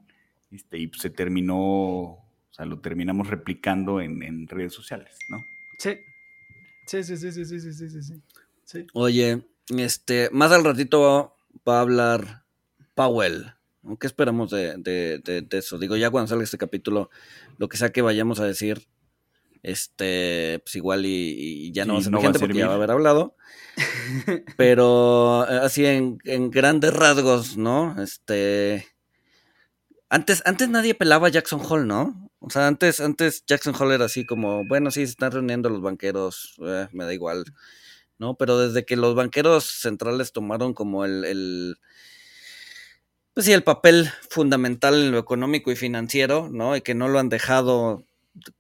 [0.52, 5.44] este, y se terminó, o sea, lo terminamos replicando en, en redes sociales, ¿no?
[5.78, 5.98] Sí.
[6.88, 8.22] Sí, sí, sí, sí, sí, sí, sí, sí, sí.
[8.66, 8.88] Sí.
[8.94, 11.36] Oye, este, más al ratito
[11.68, 12.44] va a hablar
[12.96, 13.54] Powell.
[14.00, 15.80] ¿Qué esperamos de, de- de- de eso?
[15.80, 17.10] Digo, ya cuando salga este capítulo,
[17.58, 18.88] lo que sea que vayamos a decir,
[19.64, 22.68] este, pues igual y, y ya no Sí, va a no va a porque ya
[22.68, 23.36] va a haber hablado.
[24.58, 28.02] Pero eh, así en, en grandes rasgos, ¿no?
[28.02, 28.88] Este.
[30.10, 32.30] Antes, antes nadie pelaba a Jackson Hole, ¿no?
[32.40, 35.82] O sea, antes, antes Jackson Hole era así como, bueno, sí, se están reuniendo los
[35.82, 37.46] banqueros, eh, me da igual.
[38.22, 38.36] ¿no?
[38.36, 41.78] Pero desde que los banqueros centrales tomaron como el, el
[43.34, 46.76] pues sí, el papel fundamental en lo económico y financiero, ¿no?
[46.76, 48.06] Y que no lo han dejado,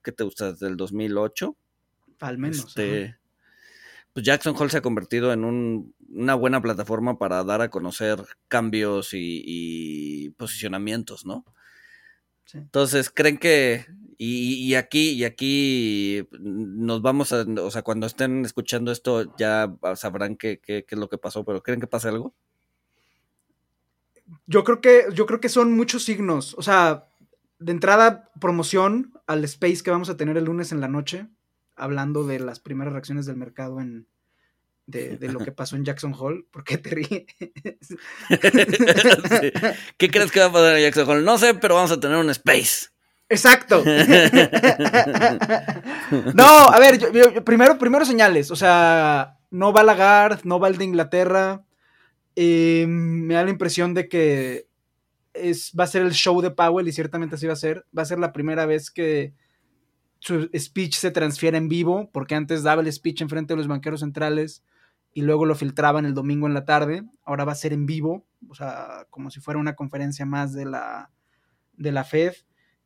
[0.03, 0.51] ¿qué te gusta?
[0.51, 1.55] Desde el 2008.
[2.19, 2.65] Al menos.
[2.67, 3.17] Este,
[4.13, 8.23] pues Jackson Hole se ha convertido en un- una buena plataforma para dar a conocer
[8.47, 11.45] cambios y, y posicionamientos, ¿no?
[12.45, 12.57] Sí.
[12.57, 13.85] Entonces, ¿creen que,
[14.17, 19.73] y, y aquí, y aquí nos vamos a, o sea, cuando estén escuchando esto ya
[19.95, 22.35] sabrán qué, qué, qué es lo que pasó, pero ¿creen que pase algo?
[24.47, 26.55] Yo creo que, yo creo que son muchos signos.
[26.57, 27.07] O sea,
[27.61, 31.27] de entrada, promoción al space que vamos a tener el lunes en la noche,
[31.75, 34.07] hablando de las primeras reacciones del mercado en
[34.87, 36.45] de, de lo que pasó en Jackson Hole.
[36.51, 37.25] ¿Por qué te ríes?
[37.81, 37.95] Sí.
[39.97, 41.21] ¿Qué crees que va a pasar en Jackson Hole?
[41.23, 42.87] No sé, pero vamos a tener un space.
[43.29, 43.83] Exacto.
[46.33, 48.51] no, a ver, yo- primero, primero señales.
[48.51, 51.63] O sea, no va Lagarde, no va el de Inglaterra.
[52.35, 54.67] Eh, me da la impresión de que
[55.33, 57.85] es, va a ser el show de Powell y ciertamente así va a ser.
[57.97, 59.33] Va a ser la primera vez que
[60.19, 63.67] su speech se transfiere en vivo, porque antes daba el speech en frente de los
[63.67, 64.63] banqueros centrales
[65.13, 67.03] y luego lo filtraban el domingo en la tarde.
[67.23, 70.65] Ahora va a ser en vivo, o sea, como si fuera una conferencia más de
[70.65, 71.09] la,
[71.73, 72.33] de la Fed.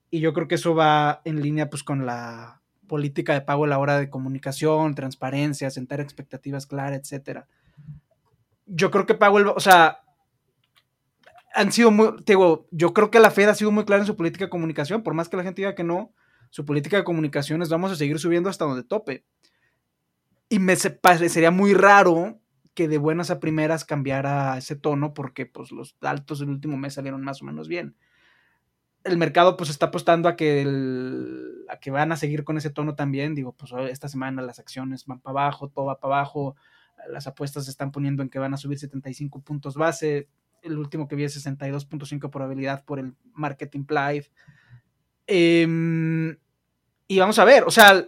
[0.10, 3.68] Y yo creo que eso va en línea pues con la política de pago a
[3.68, 7.48] la hora de comunicación, transparencia, sentar expectativas claras, etcétera.
[8.66, 10.05] Yo creo que Powell, o sea,
[11.56, 14.16] han sido muy, digo, yo creo que la Fed ha sido muy clara en su
[14.16, 16.14] política de comunicación, por más que la gente diga que no,
[16.50, 19.26] su política de comunicación es vamos a seguir subiendo hasta donde tope.
[20.50, 22.40] Y me parecería muy raro
[22.74, 26.94] que de buenas a primeras cambiara ese tono porque pues los altos del último mes
[26.94, 27.96] salieron más o menos bien
[29.04, 32.70] el mercado pues está apostando a que, el- a que van a seguir con ese
[32.72, 33.36] tono también.
[33.36, 36.56] Digo, pues esta semana las acciones van para abajo, todo va para abajo.
[37.10, 40.28] Las apuestas se están poniendo en que van a subir 75 puntos base.
[40.66, 44.26] El último que vi es 62.5 probabilidad por el market implied.
[45.28, 46.38] Em,
[47.08, 48.08] y vamos a ver, o sea,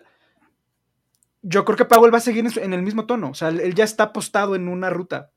[1.42, 3.30] yo creo que Powell va a seguir en, el mismo tono.
[3.30, 5.32] O sea, él ya está apostado en una ruta.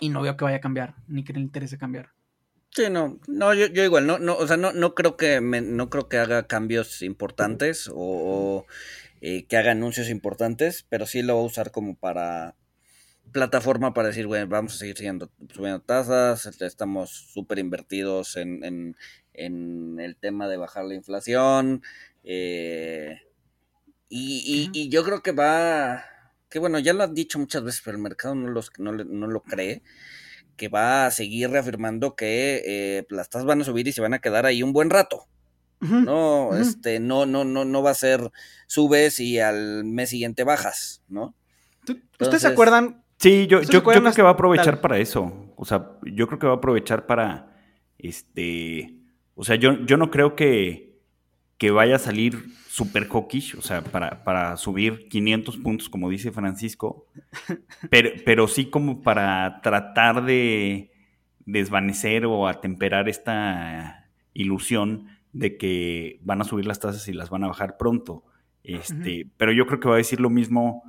[0.00, 2.10] Y no veo que vaya a cambiar, ni que le interese cambiar.
[2.70, 6.08] Sí, no, no, yo, igual, no, no, o sea, no, no creo que no creo
[6.08, 8.66] que haga cambios importantes o,
[9.20, 12.54] eh, que haga anuncios importantes, pero sí lo va a usar como para
[13.32, 18.96] plataforma para decir, bueno, vamos a seguir siguiendo, subiendo tasas, estamos súper invertidos en,
[19.34, 21.82] el tema de bajar la inflación,
[22.24, 23.20] eh,
[24.08, 26.04] y, y, yo creo que va,
[26.48, 29.26] que bueno, ya lo han dicho muchas veces, pero el mercado no, los, no, no
[29.26, 29.82] lo cree,
[30.56, 34.14] que va a seguir reafirmando que eh, las tasas van a subir y se van
[34.14, 35.26] a quedar ahí un buen rato.
[35.80, 38.32] No, este, no, no, no, no va a ser
[38.66, 41.36] subes y al mes siguiente bajas, ¿no?
[42.18, 43.04] ¿Ustedes se acuerdan?
[43.18, 45.52] Sí, yo, yo, creo que va a aprovechar para eso.
[45.56, 47.56] O sea, yo creo que va a aprovechar para,
[47.98, 48.94] este,
[49.34, 51.00] o sea, yo, yo no creo que,
[51.58, 56.30] que vaya a salir super hawkish, o sea, para, para, subir 500 puntos, como dice
[56.30, 57.06] Francisco,
[57.90, 60.92] pero, pero sí como para tratar de
[61.44, 67.42] desvanecer o atemperar esta ilusión de que van a subir las tasas y las van
[67.42, 68.24] a bajar pronto.
[68.62, 70.82] Este, Pero yo creo que va a decir lo mismo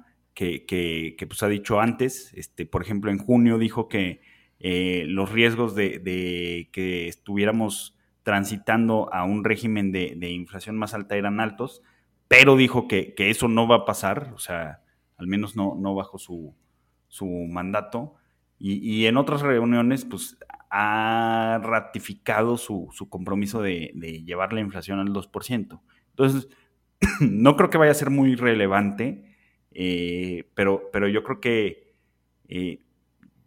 [0.47, 2.33] que, pues ha dicho antes.
[2.33, 4.21] Este, por ejemplo, en junio dijo que
[4.59, 11.15] eh, los riesgos de, de que estuviéramos transitando a un régimen de, inflación más alta
[11.15, 11.81] eran altos,
[12.27, 14.81] pero dijo que, eso no va a pasar, o sea,
[15.17, 16.53] al menos no, bajo su,
[17.49, 18.15] mandato.
[18.59, 20.37] Y, en otras reuniones, pues
[20.69, 25.81] ha ratificado su, compromiso de, llevar la inflación al 2%.
[26.11, 26.49] Entonces,
[27.19, 29.28] no creo que vaya a ser muy relevante,
[29.73, 31.93] eh, pero, pero yo creo que
[32.47, 32.79] eh,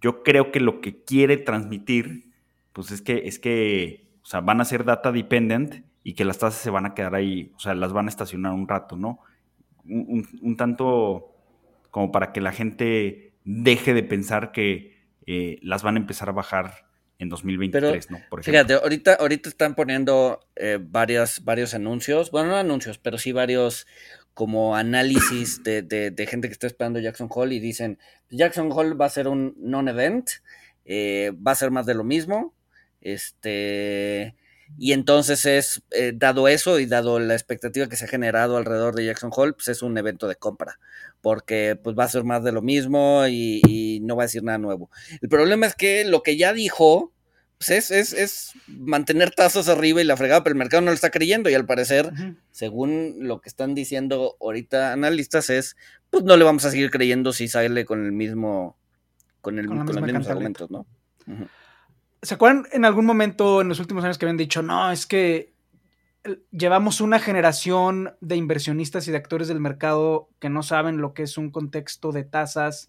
[0.00, 2.32] yo creo que lo que quiere transmitir,
[2.72, 6.38] pues es que, es que o sea, van a ser data dependent y que las
[6.38, 9.20] tasas se van a quedar ahí, o sea, las van a estacionar un rato, ¿no?
[9.84, 11.34] Un, tanto
[11.90, 14.96] como para que la gente deje de pensar que
[15.26, 16.86] eh, las van a empezar a bajar
[17.18, 18.18] en 2023, ¿no?
[18.30, 23.86] Por fíjate, ahorita, ahorita están poniendo eh, varios anuncios, bueno, no anuncios, pero sí varios
[24.34, 27.98] como análisis de, de, gente que está esperando Jackson Hole y dicen,
[28.30, 30.28] Jackson Hole va a ser un non-event,
[30.84, 32.54] eh, va a ser más de lo mismo,
[33.00, 34.34] este,
[34.78, 38.94] y entonces es, eh, dado eso y dado la expectativa que se ha generado alrededor
[38.94, 40.78] de Jackson Hole, pues es un evento de compra,
[41.20, 44.58] porque pues va a ser más de lo mismo y, no va a decir nada
[44.58, 44.90] nuevo.
[45.20, 47.12] El problema es que lo que ya dijo,
[47.62, 50.94] pues es, es, es, mantener tazos arriba y la fregada, pero el mercado no lo
[50.94, 52.10] está creyendo y al parecer,
[52.50, 55.76] según lo que están diciendo ahorita analistas, es,
[56.10, 58.76] pues no le vamos a seguir creyendo si sale con el mismo,
[59.40, 60.86] con, el, con, los mismos argumentos, ¿no?
[62.20, 65.52] ¿Se acuerdan en algún momento en los últimos años que habían dicho, no, es que
[66.50, 71.22] llevamos una generación de inversionistas y de actores del mercado que no saben lo que
[71.22, 72.88] es un contexto de tasas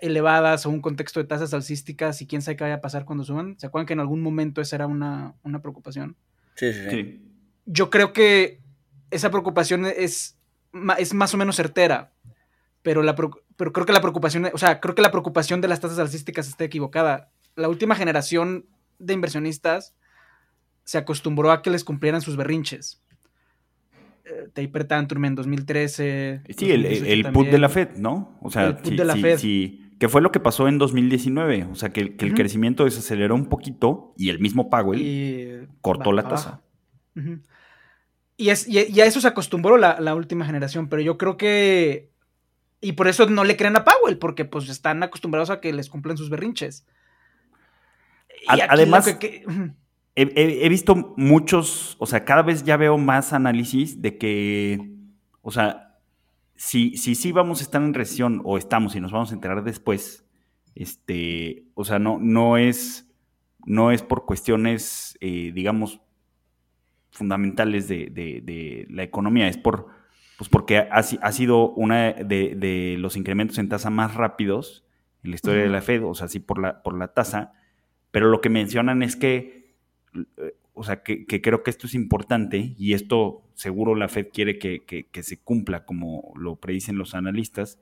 [0.00, 3.24] elevadas o un contexto de tasas alcísticas y quién sabe qué vaya a pasar cuando
[3.24, 3.58] suban?
[3.58, 6.16] ¿Se acuerdan que en algún momento esa era una, preocupación?
[6.54, 7.22] Sí, sí, sí.
[7.66, 8.60] Yo creo que
[9.10, 10.38] esa preocupación es,
[10.98, 12.12] es más o menos certera,
[12.82, 15.80] pero, la, pero creo que la preocupación, o sea, creo que la preocupación de las
[15.80, 18.66] tasas alcísticas está equivocada la última generación
[18.98, 19.94] de inversionistas
[20.84, 23.02] se acostumbró a que les cumplieran sus berrinches.
[24.52, 26.42] Taper Tantrum en 2013.
[26.56, 28.38] Sí, el, put de la Fed, ¿no?
[28.42, 29.38] O sea, el put de la Fed.
[29.38, 31.64] Sí, que fue lo que pasó en 2019.
[31.70, 36.62] O sea, que, el crecimiento desaceleró un poquito y el mismo Powell cortó la tasa.
[38.36, 42.10] y, es, y, a eso se acostumbró la, la, última generación, pero yo creo que.
[42.80, 45.88] Y por eso no le creen a Powell, porque pues están acostumbrados a que les
[45.88, 46.86] cumplan sus berrinches.
[48.46, 49.18] Además,
[50.20, 54.96] he, visto muchos, o sea, cada vez ya veo más análisis de que,
[55.42, 56.00] o sea,
[56.56, 59.62] si sí si, vamos a estar en recesión o estamos y nos vamos a enterar
[59.62, 60.26] después,
[60.74, 63.08] este, o sea, no, no es,
[63.64, 66.00] no es por cuestiones, eh, digamos,
[67.10, 69.86] fundamentales de, la economía, es por,
[70.36, 74.84] pues porque ha, ha sido una de, los incrementos en tasa más rápidos
[75.22, 77.52] en la historia de la Fed, o sea, sí por la, por la tasa,
[78.10, 79.58] pero lo que mencionan es que,
[80.74, 85.22] o sea, que, creo que esto es importante y esto seguro la Fed quiere que,
[85.22, 87.80] se cumpla, como lo predicen los analistas,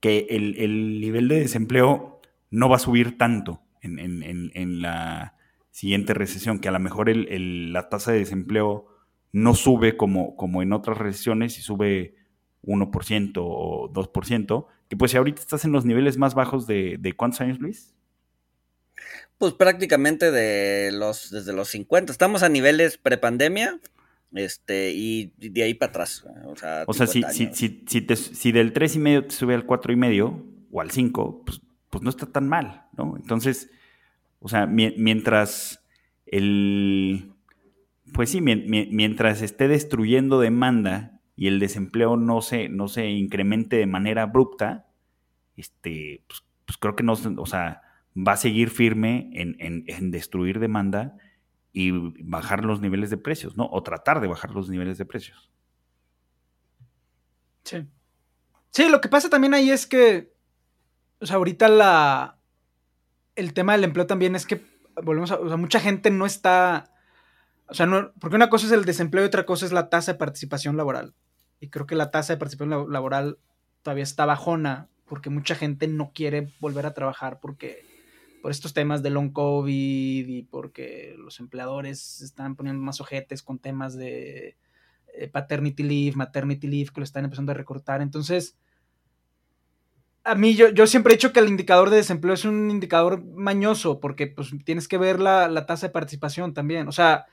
[0.00, 5.36] que el, nivel de desempleo no va a subir tanto en, la
[5.70, 8.88] siguiente recesión, que a lo mejor la tasa de desempleo
[9.32, 12.16] no sube como, como en otras recesiones y sube
[12.64, 17.12] 1% o 2%, que pues si ahorita estás en los niveles más bajos de, de
[17.12, 17.94] ¿cuántos años, Luis?
[19.38, 22.12] Pues prácticamente de los, desde los 50.
[22.12, 23.80] Estamos a niveles prepandemia,
[24.32, 26.24] este, y de ahí para atrás.
[26.44, 29.66] O sea, o sea si, si, si, si, te, si del 3,5 te sube al
[29.66, 31.60] 4,5 o al 5, pues,
[31.90, 33.16] pues no está tan mal, ¿no?
[33.16, 33.70] Entonces,
[34.40, 35.82] o sea, mientras,
[36.26, 37.32] el,
[38.12, 43.86] pues sí, mientras esté destruyendo demanda y el desempleo no se, no se incremente de
[43.86, 44.86] manera abrupta,
[45.56, 47.82] este, pues, pues creo que no, o sea,
[48.16, 51.16] va a seguir firme en, destruir demanda
[51.72, 51.90] y
[52.22, 53.68] bajar los niveles de precios, ¿no?
[53.70, 55.50] O tratar de bajar los niveles de precios.
[57.64, 57.86] Sí.
[58.70, 60.32] Sí, lo que pasa también ahí es que,
[61.20, 62.38] o sea, ahorita la,
[63.34, 64.64] el tema del empleo también es que,
[65.02, 66.92] volvemos a, o sea, mucha gente no está,
[67.68, 70.12] o sea, no, porque una cosa es el desempleo y otra cosa es la tasa
[70.12, 71.14] de participación laboral.
[71.60, 73.38] Y creo que la tasa de participación laboral
[73.82, 77.93] todavía está bajona porque mucha gente no quiere volver a trabajar porque
[78.44, 83.58] por estos temas de long COVID y porque los empleadores están poniendo más ojetes con
[83.58, 84.58] temas de
[85.14, 88.02] eh, paternity leave, maternity leave, que lo están empezando a recortar.
[88.02, 88.58] Entonces,
[90.24, 93.24] a mí yo, yo siempre he dicho que el indicador de desempleo es un indicador
[93.24, 96.86] mañoso porque pues tienes que ver la, la tasa de participación también.
[96.86, 97.24] O sea,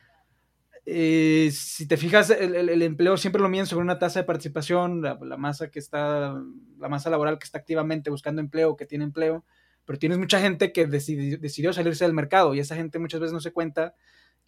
[0.86, 5.18] eh, si te fijas, el, empleo siempre lo miden sobre una tasa de participación, la,
[5.36, 6.42] masa que está,
[6.80, 9.44] la masa laboral que está activamente buscando empleo, que tiene empleo,
[9.92, 13.42] pero tienes mucha gente que decidió, salirse del mercado y esa gente muchas veces no
[13.42, 13.94] se cuenta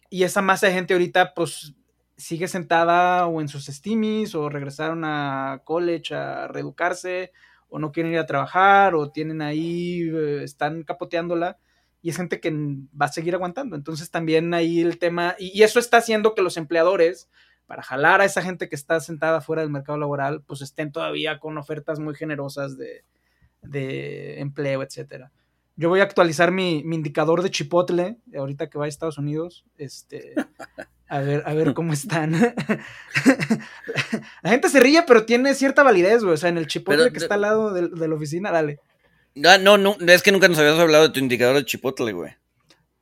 [0.08, 1.74] y esa masa de gente ahorita pues
[2.16, 7.30] sigue sentada o en sus estimis o regresaron a college a reeducarse
[7.68, 11.58] o no quieren ir a trabajar o tienen ahí, eh, están capoteándola
[12.00, 13.76] y es gente que va a seguir aguantando.
[13.76, 17.28] Entonces también ahí el tema, y, eso está haciendo que los empleadores,
[17.66, 21.38] para jalar a esa gente que está sentada fuera del mercado laboral, pues estén todavía
[21.38, 23.04] con ofertas muy generosas de,
[23.64, 25.30] de empleo, etcétera.
[25.76, 30.34] Yo voy a actualizar mi, indicador de Chipotle, ahorita que va a Estados Unidos, este,
[31.08, 32.32] a ver, a ver cómo están.
[34.42, 36.34] la gente se ríe, pero tiene cierta validez, güey.
[36.34, 38.78] O sea, en el Chipotle que está al lado de, la oficina, dale.
[39.44, 42.32] Ah, no, no, es que nunca nos habías hablado de tu indicador de Chipotle, güey.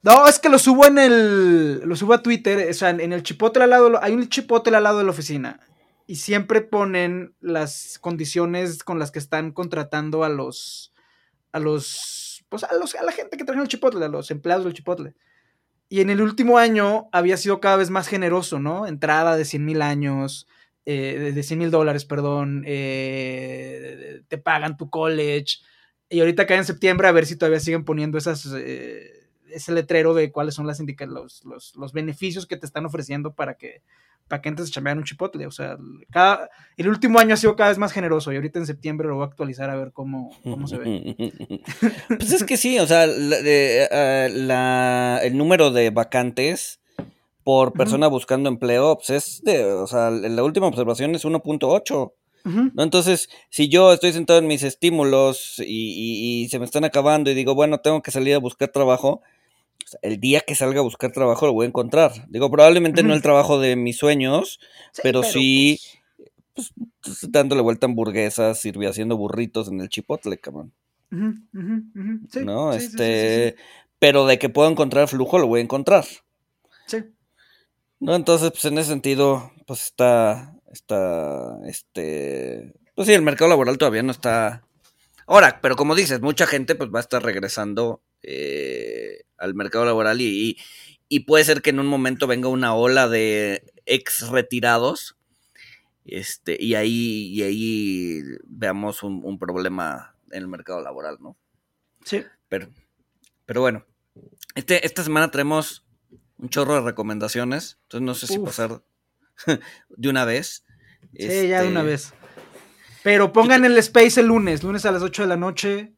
[0.02, 1.80] No, es que lo subo en el.
[1.80, 2.70] Lo subo a Twitter.
[2.70, 4.02] O sea, en el Chipotle al lado.
[4.02, 5.60] Hay un Chipotle al lado de la oficina
[6.12, 10.92] y siempre ponen las condiciones con las que están contratando a los,
[11.52, 14.66] a los, pues a los, a la gente que en el Chipotle, a los empleados
[14.66, 15.14] del Chipotle.
[15.88, 18.86] Y en el último año había sido cada vez más generoso, ¿no?
[18.86, 20.46] Entrada de 100 mil años,
[20.84, 25.60] eh, de 100 mil dólares, perdón, eh, te pagan tu college.
[26.10, 29.21] Y ahorita cae en septiembre a ver si todavía siguen poniendo esas, eh,
[29.54, 33.54] ese letrero de cuáles son las los, los, los beneficios que te están ofreciendo para
[33.54, 33.82] que
[34.28, 35.46] para que antes de chambear un chipotle.
[35.46, 35.76] O sea,
[36.10, 39.16] cada, el último año ha sido cada vez más generoso y ahorita en septiembre lo
[39.16, 41.16] voy a actualizar a ver cómo, cómo se ve.
[42.08, 46.80] pues es que sí, o sea, eh, la, el número de vacantes
[47.44, 52.12] por persona buscando empleo, pues es de, o sea, la última observación es 1.8.
[52.44, 52.82] ¿no?
[52.82, 57.34] Entonces, si yo estoy sentado en mis estímulos y, y, se me están acabando y
[57.34, 59.22] digo, bueno, tengo que salir a buscar trabajo,
[60.02, 62.12] el día que salga a buscar trabajo lo voy a encontrar.
[62.28, 64.60] Digo, probablemente no el trabajo de mis sueños,
[65.02, 65.78] pero, sí
[66.54, 66.72] pues,
[67.02, 70.72] pues, dándole vuelta a hamburguesas, sirviendo haciendo burritos en el chipotle, cabrón.
[71.10, 73.56] no, este,
[73.98, 76.04] pero de que puedo encontrar flujo lo voy a encontrar.
[76.86, 76.98] Sí.
[78.00, 83.78] No, entonces, pues en ese sentido, pues está, está, este, pues sí, el mercado laboral
[83.78, 84.66] todavía no está.
[85.26, 90.20] Ahora, pero como dices, mucha gente pues va a estar regresando eh, al mercado laboral
[90.20, 90.58] y,
[91.26, 95.16] puede ser que en un momento venga una ola de ex retirados
[96.06, 101.36] este, y, ahí, y ahí veamos un, problema en el mercado laboral, ¿no?
[102.04, 102.24] Sí.
[102.48, 102.68] Pero,
[103.44, 103.84] pero bueno,
[104.54, 105.84] este, esta semana tenemos
[106.38, 108.82] un chorro de recomendaciones, entonces no sé si pasar
[109.88, 110.64] de una vez.
[111.14, 112.14] Sí, ya de una este, vez.
[113.02, 115.92] Pero pongan el space el lunes, lunes a las 8 de la noche.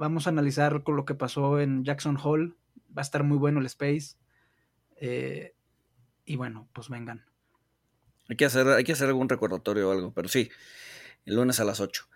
[0.00, 2.56] Vamos a analizar con lo que pasó en Jackson Hall
[2.96, 4.16] va a estar muy bueno el Space.
[4.96, 5.54] Eh,
[6.24, 7.26] y bueno, pues vengan.
[8.30, 10.48] Hay que, hacer, hay que hacer algún recordatorio o algo, pero sí,
[11.26, 12.08] el lunes a las 8.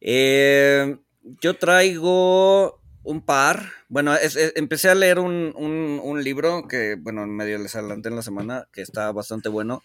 [0.00, 0.96] Eh,
[1.40, 3.64] yo traigo un par.
[3.88, 4.14] Bueno,
[4.54, 8.80] empecé a leer un, libro que, bueno, en medio les adelanté en la semana, que
[8.80, 9.82] está bastante bueno.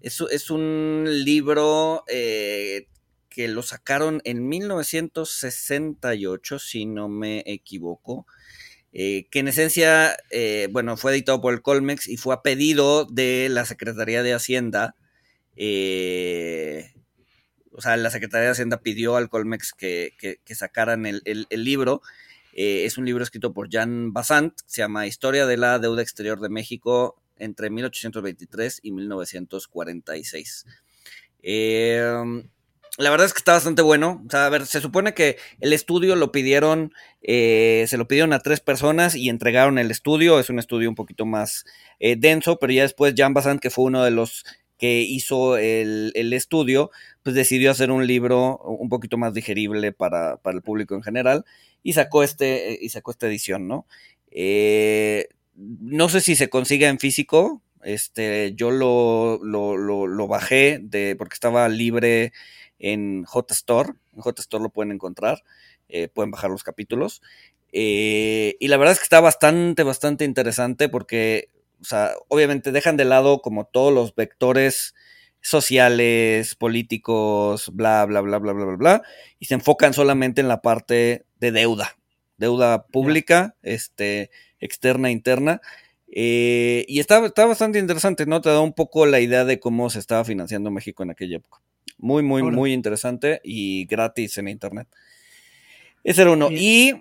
[0.00, 2.86] Es, es un libro eh,
[3.38, 8.26] que lo sacaron en 1968, si no me equivoco.
[8.92, 13.04] Eh, que en esencia, eh, bueno, fue editado por el Colmex y fue a pedido
[13.04, 14.96] de la Secretaría de Hacienda.
[15.54, 16.92] Eh,
[17.70, 22.02] o sea, la Secretaría de Hacienda pidió al Colmex que, sacaran el, libro.
[22.54, 26.48] es un libro escrito por Jan Basant, se llama Historia de la Deuda Exterior de
[26.48, 30.66] México entre 1823 y 1946.
[32.98, 34.22] La verdad es que está bastante bueno.
[34.26, 36.92] O sea, a ver, se supone que el estudio lo pidieron,
[37.22, 40.40] eh, se lo pidieron a tres personas y entregaron el estudio.
[40.40, 41.64] Es un estudio un poquito más
[42.00, 44.44] eh, denso, pero ya después Jan Basant, que fue uno de los
[44.78, 46.90] que hizo el, estudio,
[47.22, 51.44] pues decidió hacer un libro un poquito más digerible para, el público en general
[51.82, 53.86] y sacó, este, y sacó esta edición, ¿no?
[54.30, 57.62] Eh, no sé si se consigue en físico.
[57.82, 62.32] Este, yo lo, lo, lo bajé de, porque estaba libre
[62.78, 63.96] en JSTOR.
[64.16, 65.42] En JSTOR lo pueden encontrar.
[65.88, 67.22] Eh, pueden bajar los capítulos.
[67.72, 71.50] Eh, y la verdad es que está bastante, bastante interesante porque,
[71.80, 74.94] o sea, obviamente dejan de lado como todos los vectores
[75.40, 79.02] sociales, políticos, bla, bla, bla, bla, bla, bla, bla,
[79.38, 81.96] y se enfocan solamente en la parte de deuda,
[82.36, 85.60] deuda pública, este, externa, interna.
[86.10, 88.40] Eh, y está, está bastante interesante, ¿no?
[88.40, 91.60] Te da un poco la idea de cómo se estaba financiando México en aquella época.
[91.98, 94.88] Muy, muy, muy interesante y gratis en internet.
[96.04, 96.48] Ese era uno.
[96.50, 96.94] Y.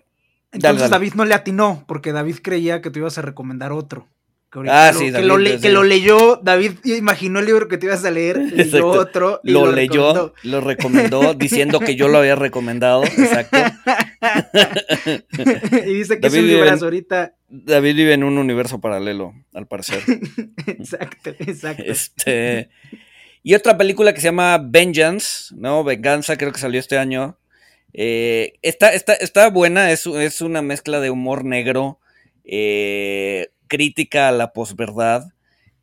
[0.51, 4.07] Entonces David no le atinó, porque David creía que te ibas a recomendar otro.
[4.49, 5.37] Que, ah, sí, que, lo,
[5.83, 9.41] leyó, David imaginó el libro que te ibas a leer, leyó otro.
[9.43, 13.03] Y lo, leyó, lo recomendó diciendo que yo lo había recomendado.
[13.03, 13.57] Exacto.
[15.85, 17.35] y dice que David es un librazo ahorita.
[17.49, 20.01] David vive en un universo paralelo, al parecer.
[20.65, 21.83] exacto, exacto.
[21.85, 22.69] Este.
[23.47, 25.85] Y otra película que se llama Vengeance, ¿no?
[25.85, 27.37] Venganza, creo que salió este año.
[27.93, 31.97] Eh, está, está, buena, es, es, una mezcla de humor negro,
[32.43, 35.29] eh, crítica a la posverdad,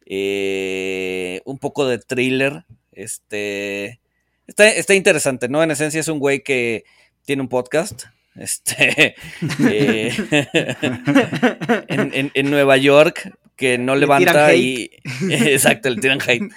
[0.04, 2.66] eh, un poco de thriller.
[2.92, 3.98] Este,
[4.46, 5.62] está, interesante, ¿no?
[5.62, 6.84] En esencia es un güey que
[7.24, 8.02] tiene un podcast.
[8.36, 9.14] Este,
[11.88, 14.90] en, Nueva York, que no levanta y.
[15.30, 16.52] Exacto, el tiran hate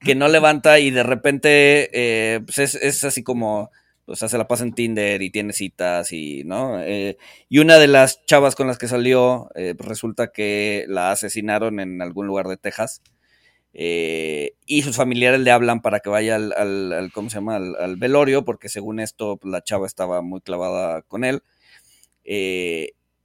[0.00, 3.70] que no levanta y de repente eh, pues es, así como,
[4.06, 6.80] o sea, se la pasa en Tinder y tiene citas y, ¿no?
[6.82, 7.16] Eh,
[7.48, 11.80] y una de las chavas con las que salió, eh, pues resulta que la asesinaron
[11.80, 13.02] en algún lugar de Texas.
[13.72, 17.56] y sus familiares le hablan para que vaya al, ¿cómo se llama?
[17.56, 21.42] Al, velorio, porque según esto, pues, la chava estaba muy clavada con él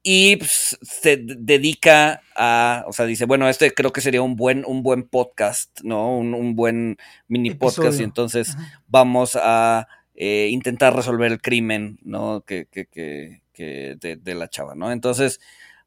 [0.04, 4.64] y pues, se dedica a, o sea, dice, bueno, este creo que sería un buen,
[4.66, 6.18] un buen podcast, ¿no?
[6.18, 6.98] Un, buen
[7.28, 8.56] mini podcast y entonces
[8.88, 12.42] vamos a eh, intentar resolver el crimen, ¿no?
[12.42, 14.92] Que, que, que, que de, la chava, ¿no?
[14.92, 15.40] Entonces,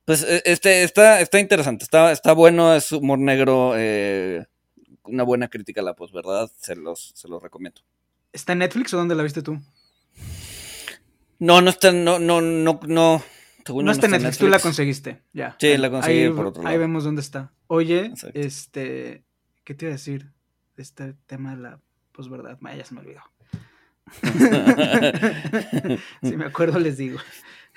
[0.05, 4.47] pues e, este está, está interesante, está, está bueno, es humor negro, eh,
[5.03, 7.81] una buena crítica a la posverdad, se los, se los recomiendo.
[8.33, 9.61] ¿Está en Netflix o dónde la viste tú?
[11.41, 13.23] No, no está, no, no, no, no
[13.69, 15.57] no está en Netflix, tú la conseguiste, ya.
[15.59, 16.73] Sí, la conseguí ahí, por otro lado.
[16.73, 17.53] Ahí vemos dónde está.
[17.67, 19.25] Oye, este,
[19.65, 20.33] ¿qué te iba a decir?
[20.77, 21.81] Este tema de la
[22.12, 23.21] posverdad, ya se me olvidó.
[26.23, 27.19] si me acuerdo les digo.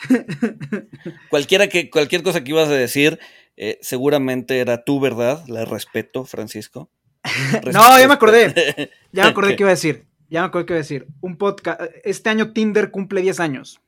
[1.29, 3.19] Cualquiera que, cualquier cosa que ibas a decir,
[3.55, 6.89] eh, seguramente era tu verdad, la respeto, Francisco.
[7.73, 8.91] no, ya me acordé.
[9.11, 10.05] Ya me acordé qué iba a decir.
[10.29, 11.07] Ya me acordé qué iba a decir.
[11.21, 11.81] Un podcast.
[12.03, 13.81] Este año Tinder cumple 10 años.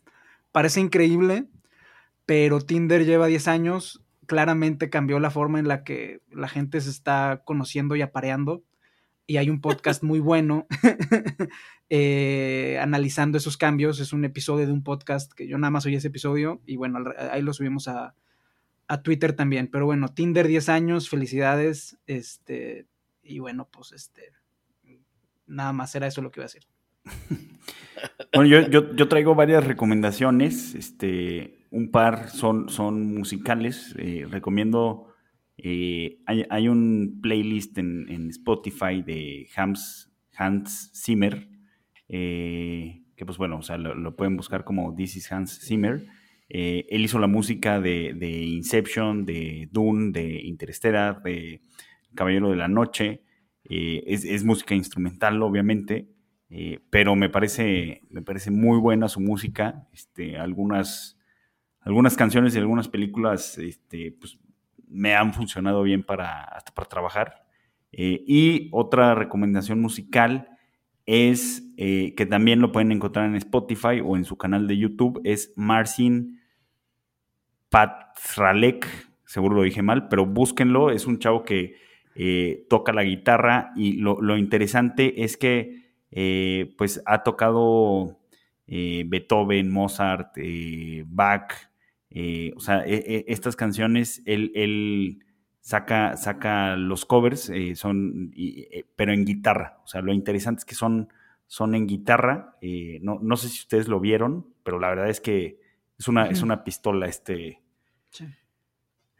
[0.52, 1.46] Parece increíble,
[2.30, 6.92] pero Tinder lleva 10 años, claramente cambió la forma en la que la gente se
[6.92, 8.64] está conociendo y apareando.
[9.26, 10.68] Y hay un podcast muy bueno
[11.90, 14.00] eh, analizando esos cambios.
[14.00, 17.00] Es un episodio de un podcast que yo nada más oí ese episodio y bueno,
[17.32, 18.14] ahí lo subimos a,
[18.88, 19.68] a Twitter también.
[19.68, 21.98] Pero bueno, Tinder 10 años, felicidades.
[22.06, 22.86] Este,
[23.24, 24.22] y bueno, pues este,
[25.48, 26.68] nada más era eso lo que iba a decir.
[28.32, 30.76] Bueno, yo, yo, traigo varias recomendaciones.
[30.76, 33.96] Este, un par son, son musicales.
[33.98, 35.08] Eh, recomiendo,
[35.58, 41.48] eh, hay, un playlist en, Spotify de Hans, Hans Zimmer,
[42.08, 46.06] eh, que pues bueno, o sea, lo, pueden buscar como This is Hans Zimmer.
[46.48, 51.62] él hizo la música de, Inception, de Dune, de Interstellar, de
[52.16, 53.24] Caballero de la Noche.
[53.64, 56.08] Es, es, música instrumental, obviamente.
[56.90, 59.88] pero me parece, me parece muy buena su música.
[59.94, 61.19] Este, algunas,
[61.82, 64.38] algunas canciones y algunas películas este, pues,
[64.90, 67.46] me han funcionado bien para, hasta para trabajar.
[67.92, 70.50] Eh, y otra recomendación musical
[71.06, 75.22] es eh, que también lo pueden encontrar en Spotify o en su canal de YouTube,
[75.24, 76.40] es Marcin
[77.70, 78.88] Patralek,
[79.26, 81.76] seguro lo dije mal, pero búsquenlo, es un chavo que
[82.16, 85.90] eh, toca la guitarra y lo, lo interesante es que
[86.76, 88.20] pues ha tocado
[88.66, 90.36] Beethoven, Mozart,
[91.06, 91.69] Bach,
[92.12, 95.20] eh, o sea, e, e, estas canciones, él,
[95.62, 99.80] saca, saca los covers, eh, son, eh, pero en guitarra.
[99.84, 101.10] O sea, lo interesante es que son,
[101.48, 102.58] son en guitarra.
[103.02, 105.60] No, no, sé si ustedes lo vieron, pero la verdad es que
[105.98, 107.62] es una, es una pistola este,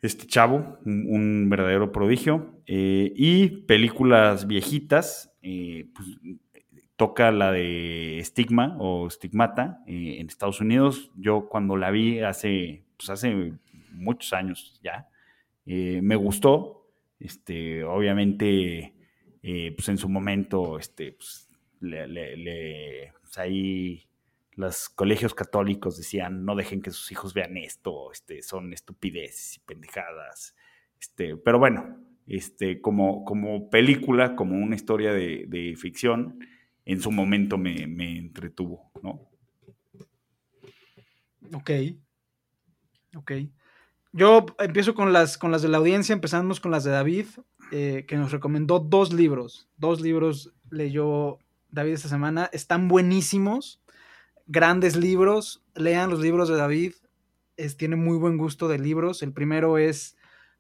[0.02, 2.62] este chavo, un, verdadero prodigio.
[2.66, 6.18] Y películas viejitas, pues,
[7.00, 11.10] toca la de Stigma o Stigmata en Estados Unidos.
[11.16, 13.54] Yo cuando la vi hace, pues hace
[13.94, 15.08] muchos años ya,
[15.66, 16.92] me gustó.
[17.18, 18.94] Este, obviamente,
[19.42, 24.10] pues en su momento, este, pues, le, pues ahí
[24.60, 29.60] los colegios católicos decían no dejen que sus hijos vean esto, este, son estupideces y
[29.62, 30.54] pendejadas.
[31.00, 31.98] Este, pero bueno,
[32.28, 36.40] este, como, como película, como una historia de, ficción,
[36.90, 37.84] en su momento me,
[38.18, 39.30] entretuvo, ¿no?
[41.54, 41.70] Ok.
[43.16, 43.32] Ok.
[44.12, 47.28] Yo empiezo con las, con las de la audiencia, empezamos con las de David,
[47.72, 49.70] eh, que nos recomendó dos libros.
[49.78, 51.38] Dos libros leyó
[51.70, 52.50] David esta semana.
[52.54, 53.84] Están buenísimos,
[54.48, 55.64] grandes libros.
[55.76, 56.94] Lean los libros de David.
[57.56, 59.22] Es, tiene muy buen gusto de libros.
[59.22, 60.18] El primero es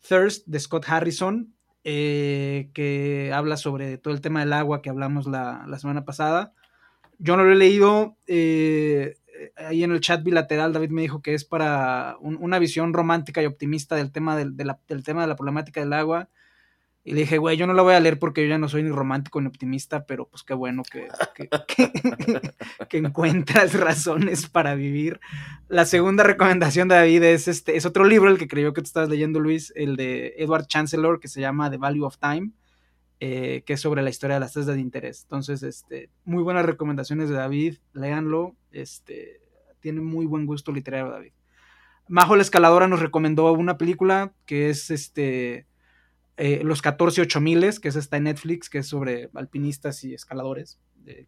[0.08, 1.56] Thirst de Scott Harrison,
[1.92, 6.54] eh, que habla sobre todo el tema del agua que hablamos la, semana pasada.
[7.18, 8.16] Yo no lo he leído.
[8.28, 9.16] Eh,
[9.58, 13.48] ahí en el chat bilateral David me dijo que es para una visión romántica y
[13.48, 16.30] optimista del tema, del tema de la problemática del agua.
[17.10, 18.84] Y le dije, güey, yo no la voy a leer porque yo ya no soy
[18.84, 21.08] ni romántico ni optimista, pero pues qué bueno que,
[22.88, 25.20] que, encuentras razones para vivir.
[25.70, 28.86] La segunda recomendación de David es, este, es otro libro, el que creyó que tú
[28.86, 32.52] estabas leyendo, Luis, el de Edward Chancellor, que se llama The Value of Time,
[33.20, 35.24] eh, que es sobre la historia de las tasas de interés.
[35.24, 39.42] Entonces, este, muy buenas recomendaciones de David, léanlo, este,
[39.80, 41.32] tiene muy buen gusto literario David.
[42.08, 45.66] Majo la Escaladora nos recomendó una película que es este
[46.42, 50.80] eh, los 14 8000, que es esta en Netflix, que es sobre alpinistas y escaladores,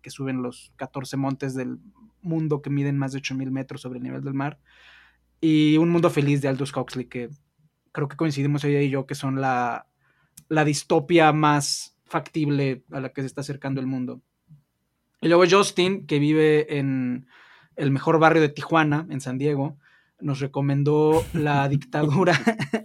[0.02, 1.80] que suben los 14 montes del
[2.22, 4.60] mundo que miden más de 8000 metros sobre el nivel del mar.
[5.42, 7.30] Y Un Mundo Feliz de Aldous Huxley, que
[7.92, 9.88] creo que coincidimos ella y yo, que son la,
[10.48, 14.22] la distopia más factible a la que se está acercando el mundo.
[15.20, 17.28] Y luego Justin, que vive en
[17.76, 19.78] el mejor barrio de Tijuana, en San Diego,
[20.22, 22.40] nos recomendó la dictadura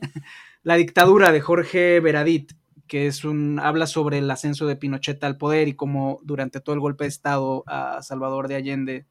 [0.66, 2.54] La dictadura de Jorge Veradit,
[2.88, 6.74] que es un habla sobre el ascenso de Pinochet al poder y cómo durante todo
[6.74, 9.06] el golpe de Estado a Salvador de Allende,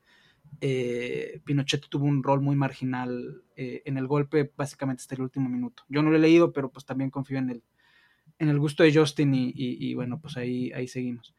[0.59, 5.47] eh, Pinochet tuvo un rol muy marginal eh, en el golpe, básicamente hasta el último
[5.47, 5.83] minuto.
[5.87, 7.63] Yo no lo he leído, pero pues también confío en el,
[8.37, 11.33] en el gusto de Justin y, bueno, pues ahí, ahí seguimos.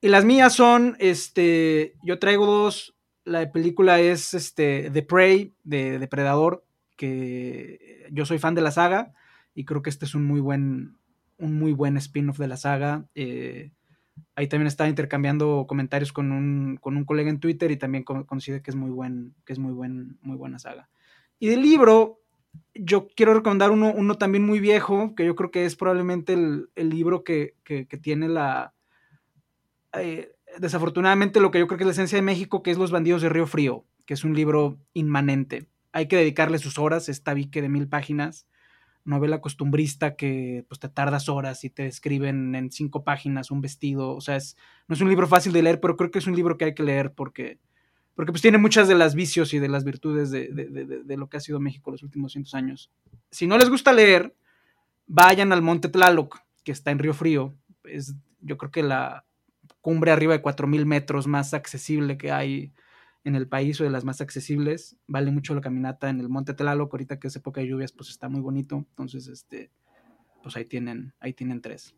[0.00, 2.94] Y las mías son, este, yo traigo dos,
[3.24, 6.64] la película es este, The Prey, de Depredador,
[6.96, 9.12] que yo soy fan de la saga,
[9.56, 10.98] y creo que este es un muy buen,
[11.38, 13.06] un muy buen spin-off de la saga.
[13.14, 13.72] Eh,
[14.36, 18.62] ahí también estaba intercambiando comentarios con un, con un colega en Twitter y también considera
[18.62, 20.90] que es muy buen, que es muy buen, muy buena saga.
[21.38, 22.20] Y del libro,
[22.74, 26.68] yo quiero recomendar uno, uno también muy viejo, que yo creo que es probablemente el,
[26.76, 27.54] libro que,
[28.02, 28.74] tiene la...
[29.94, 32.90] Eh, desafortunadamente lo que yo creo que es la esencia de México, que es Los
[32.90, 35.66] bandidos de Río Frío, que es un libro inmanente.
[35.92, 38.46] Hay que dedicarle sus horas, esta que de mil páginas
[39.06, 44.14] novela costumbrista que pues te tardas horas y te describen en cinco páginas un vestido,
[44.14, 44.56] o sea, es,
[44.88, 46.74] no es un libro fácil de leer, pero creo que es un libro que hay
[46.74, 47.58] que leer porque,
[48.14, 51.36] porque pues tiene muchas de las vicios y de las virtudes de, de, lo que
[51.36, 52.90] ha sido México los últimos cientos años.
[53.30, 54.34] Si no les gusta leer,
[55.06, 57.54] vayan al Monte Tlaloc, que está en Río Frío,
[57.84, 59.24] es yo creo que la
[59.80, 62.72] cumbre arriba de 4.000 metros más accesible que hay
[63.26, 64.96] en el país o de las más accesibles.
[65.08, 68.08] Vale mucho la caminata en el Monte Tlaloc, ahorita que es época de lluvias, pues
[68.08, 68.76] está muy bonito.
[68.76, 69.70] Entonces, este,
[70.42, 71.94] pues ahí tienen, ahí tienen tres.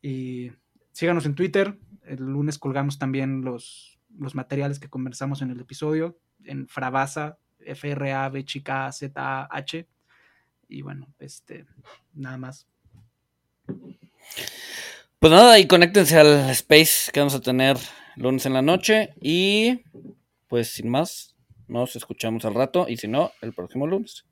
[0.00, 0.52] Y
[0.92, 1.78] síganos en Twitter.
[2.02, 7.90] El lunes colgamos también los, los materiales que conversamos en el episodio en Frabasa, F
[7.90, 9.86] R A B chica Z A H.
[10.68, 11.66] Y bueno, este,
[12.14, 12.66] nada más.
[15.18, 17.76] Pues nada, y conéctense al space que vamos a tener
[18.16, 19.82] lunes en la noche y
[20.54, 21.34] pues sin más,
[21.66, 24.24] nos escuchamos al rato y si no, el próximo lunes.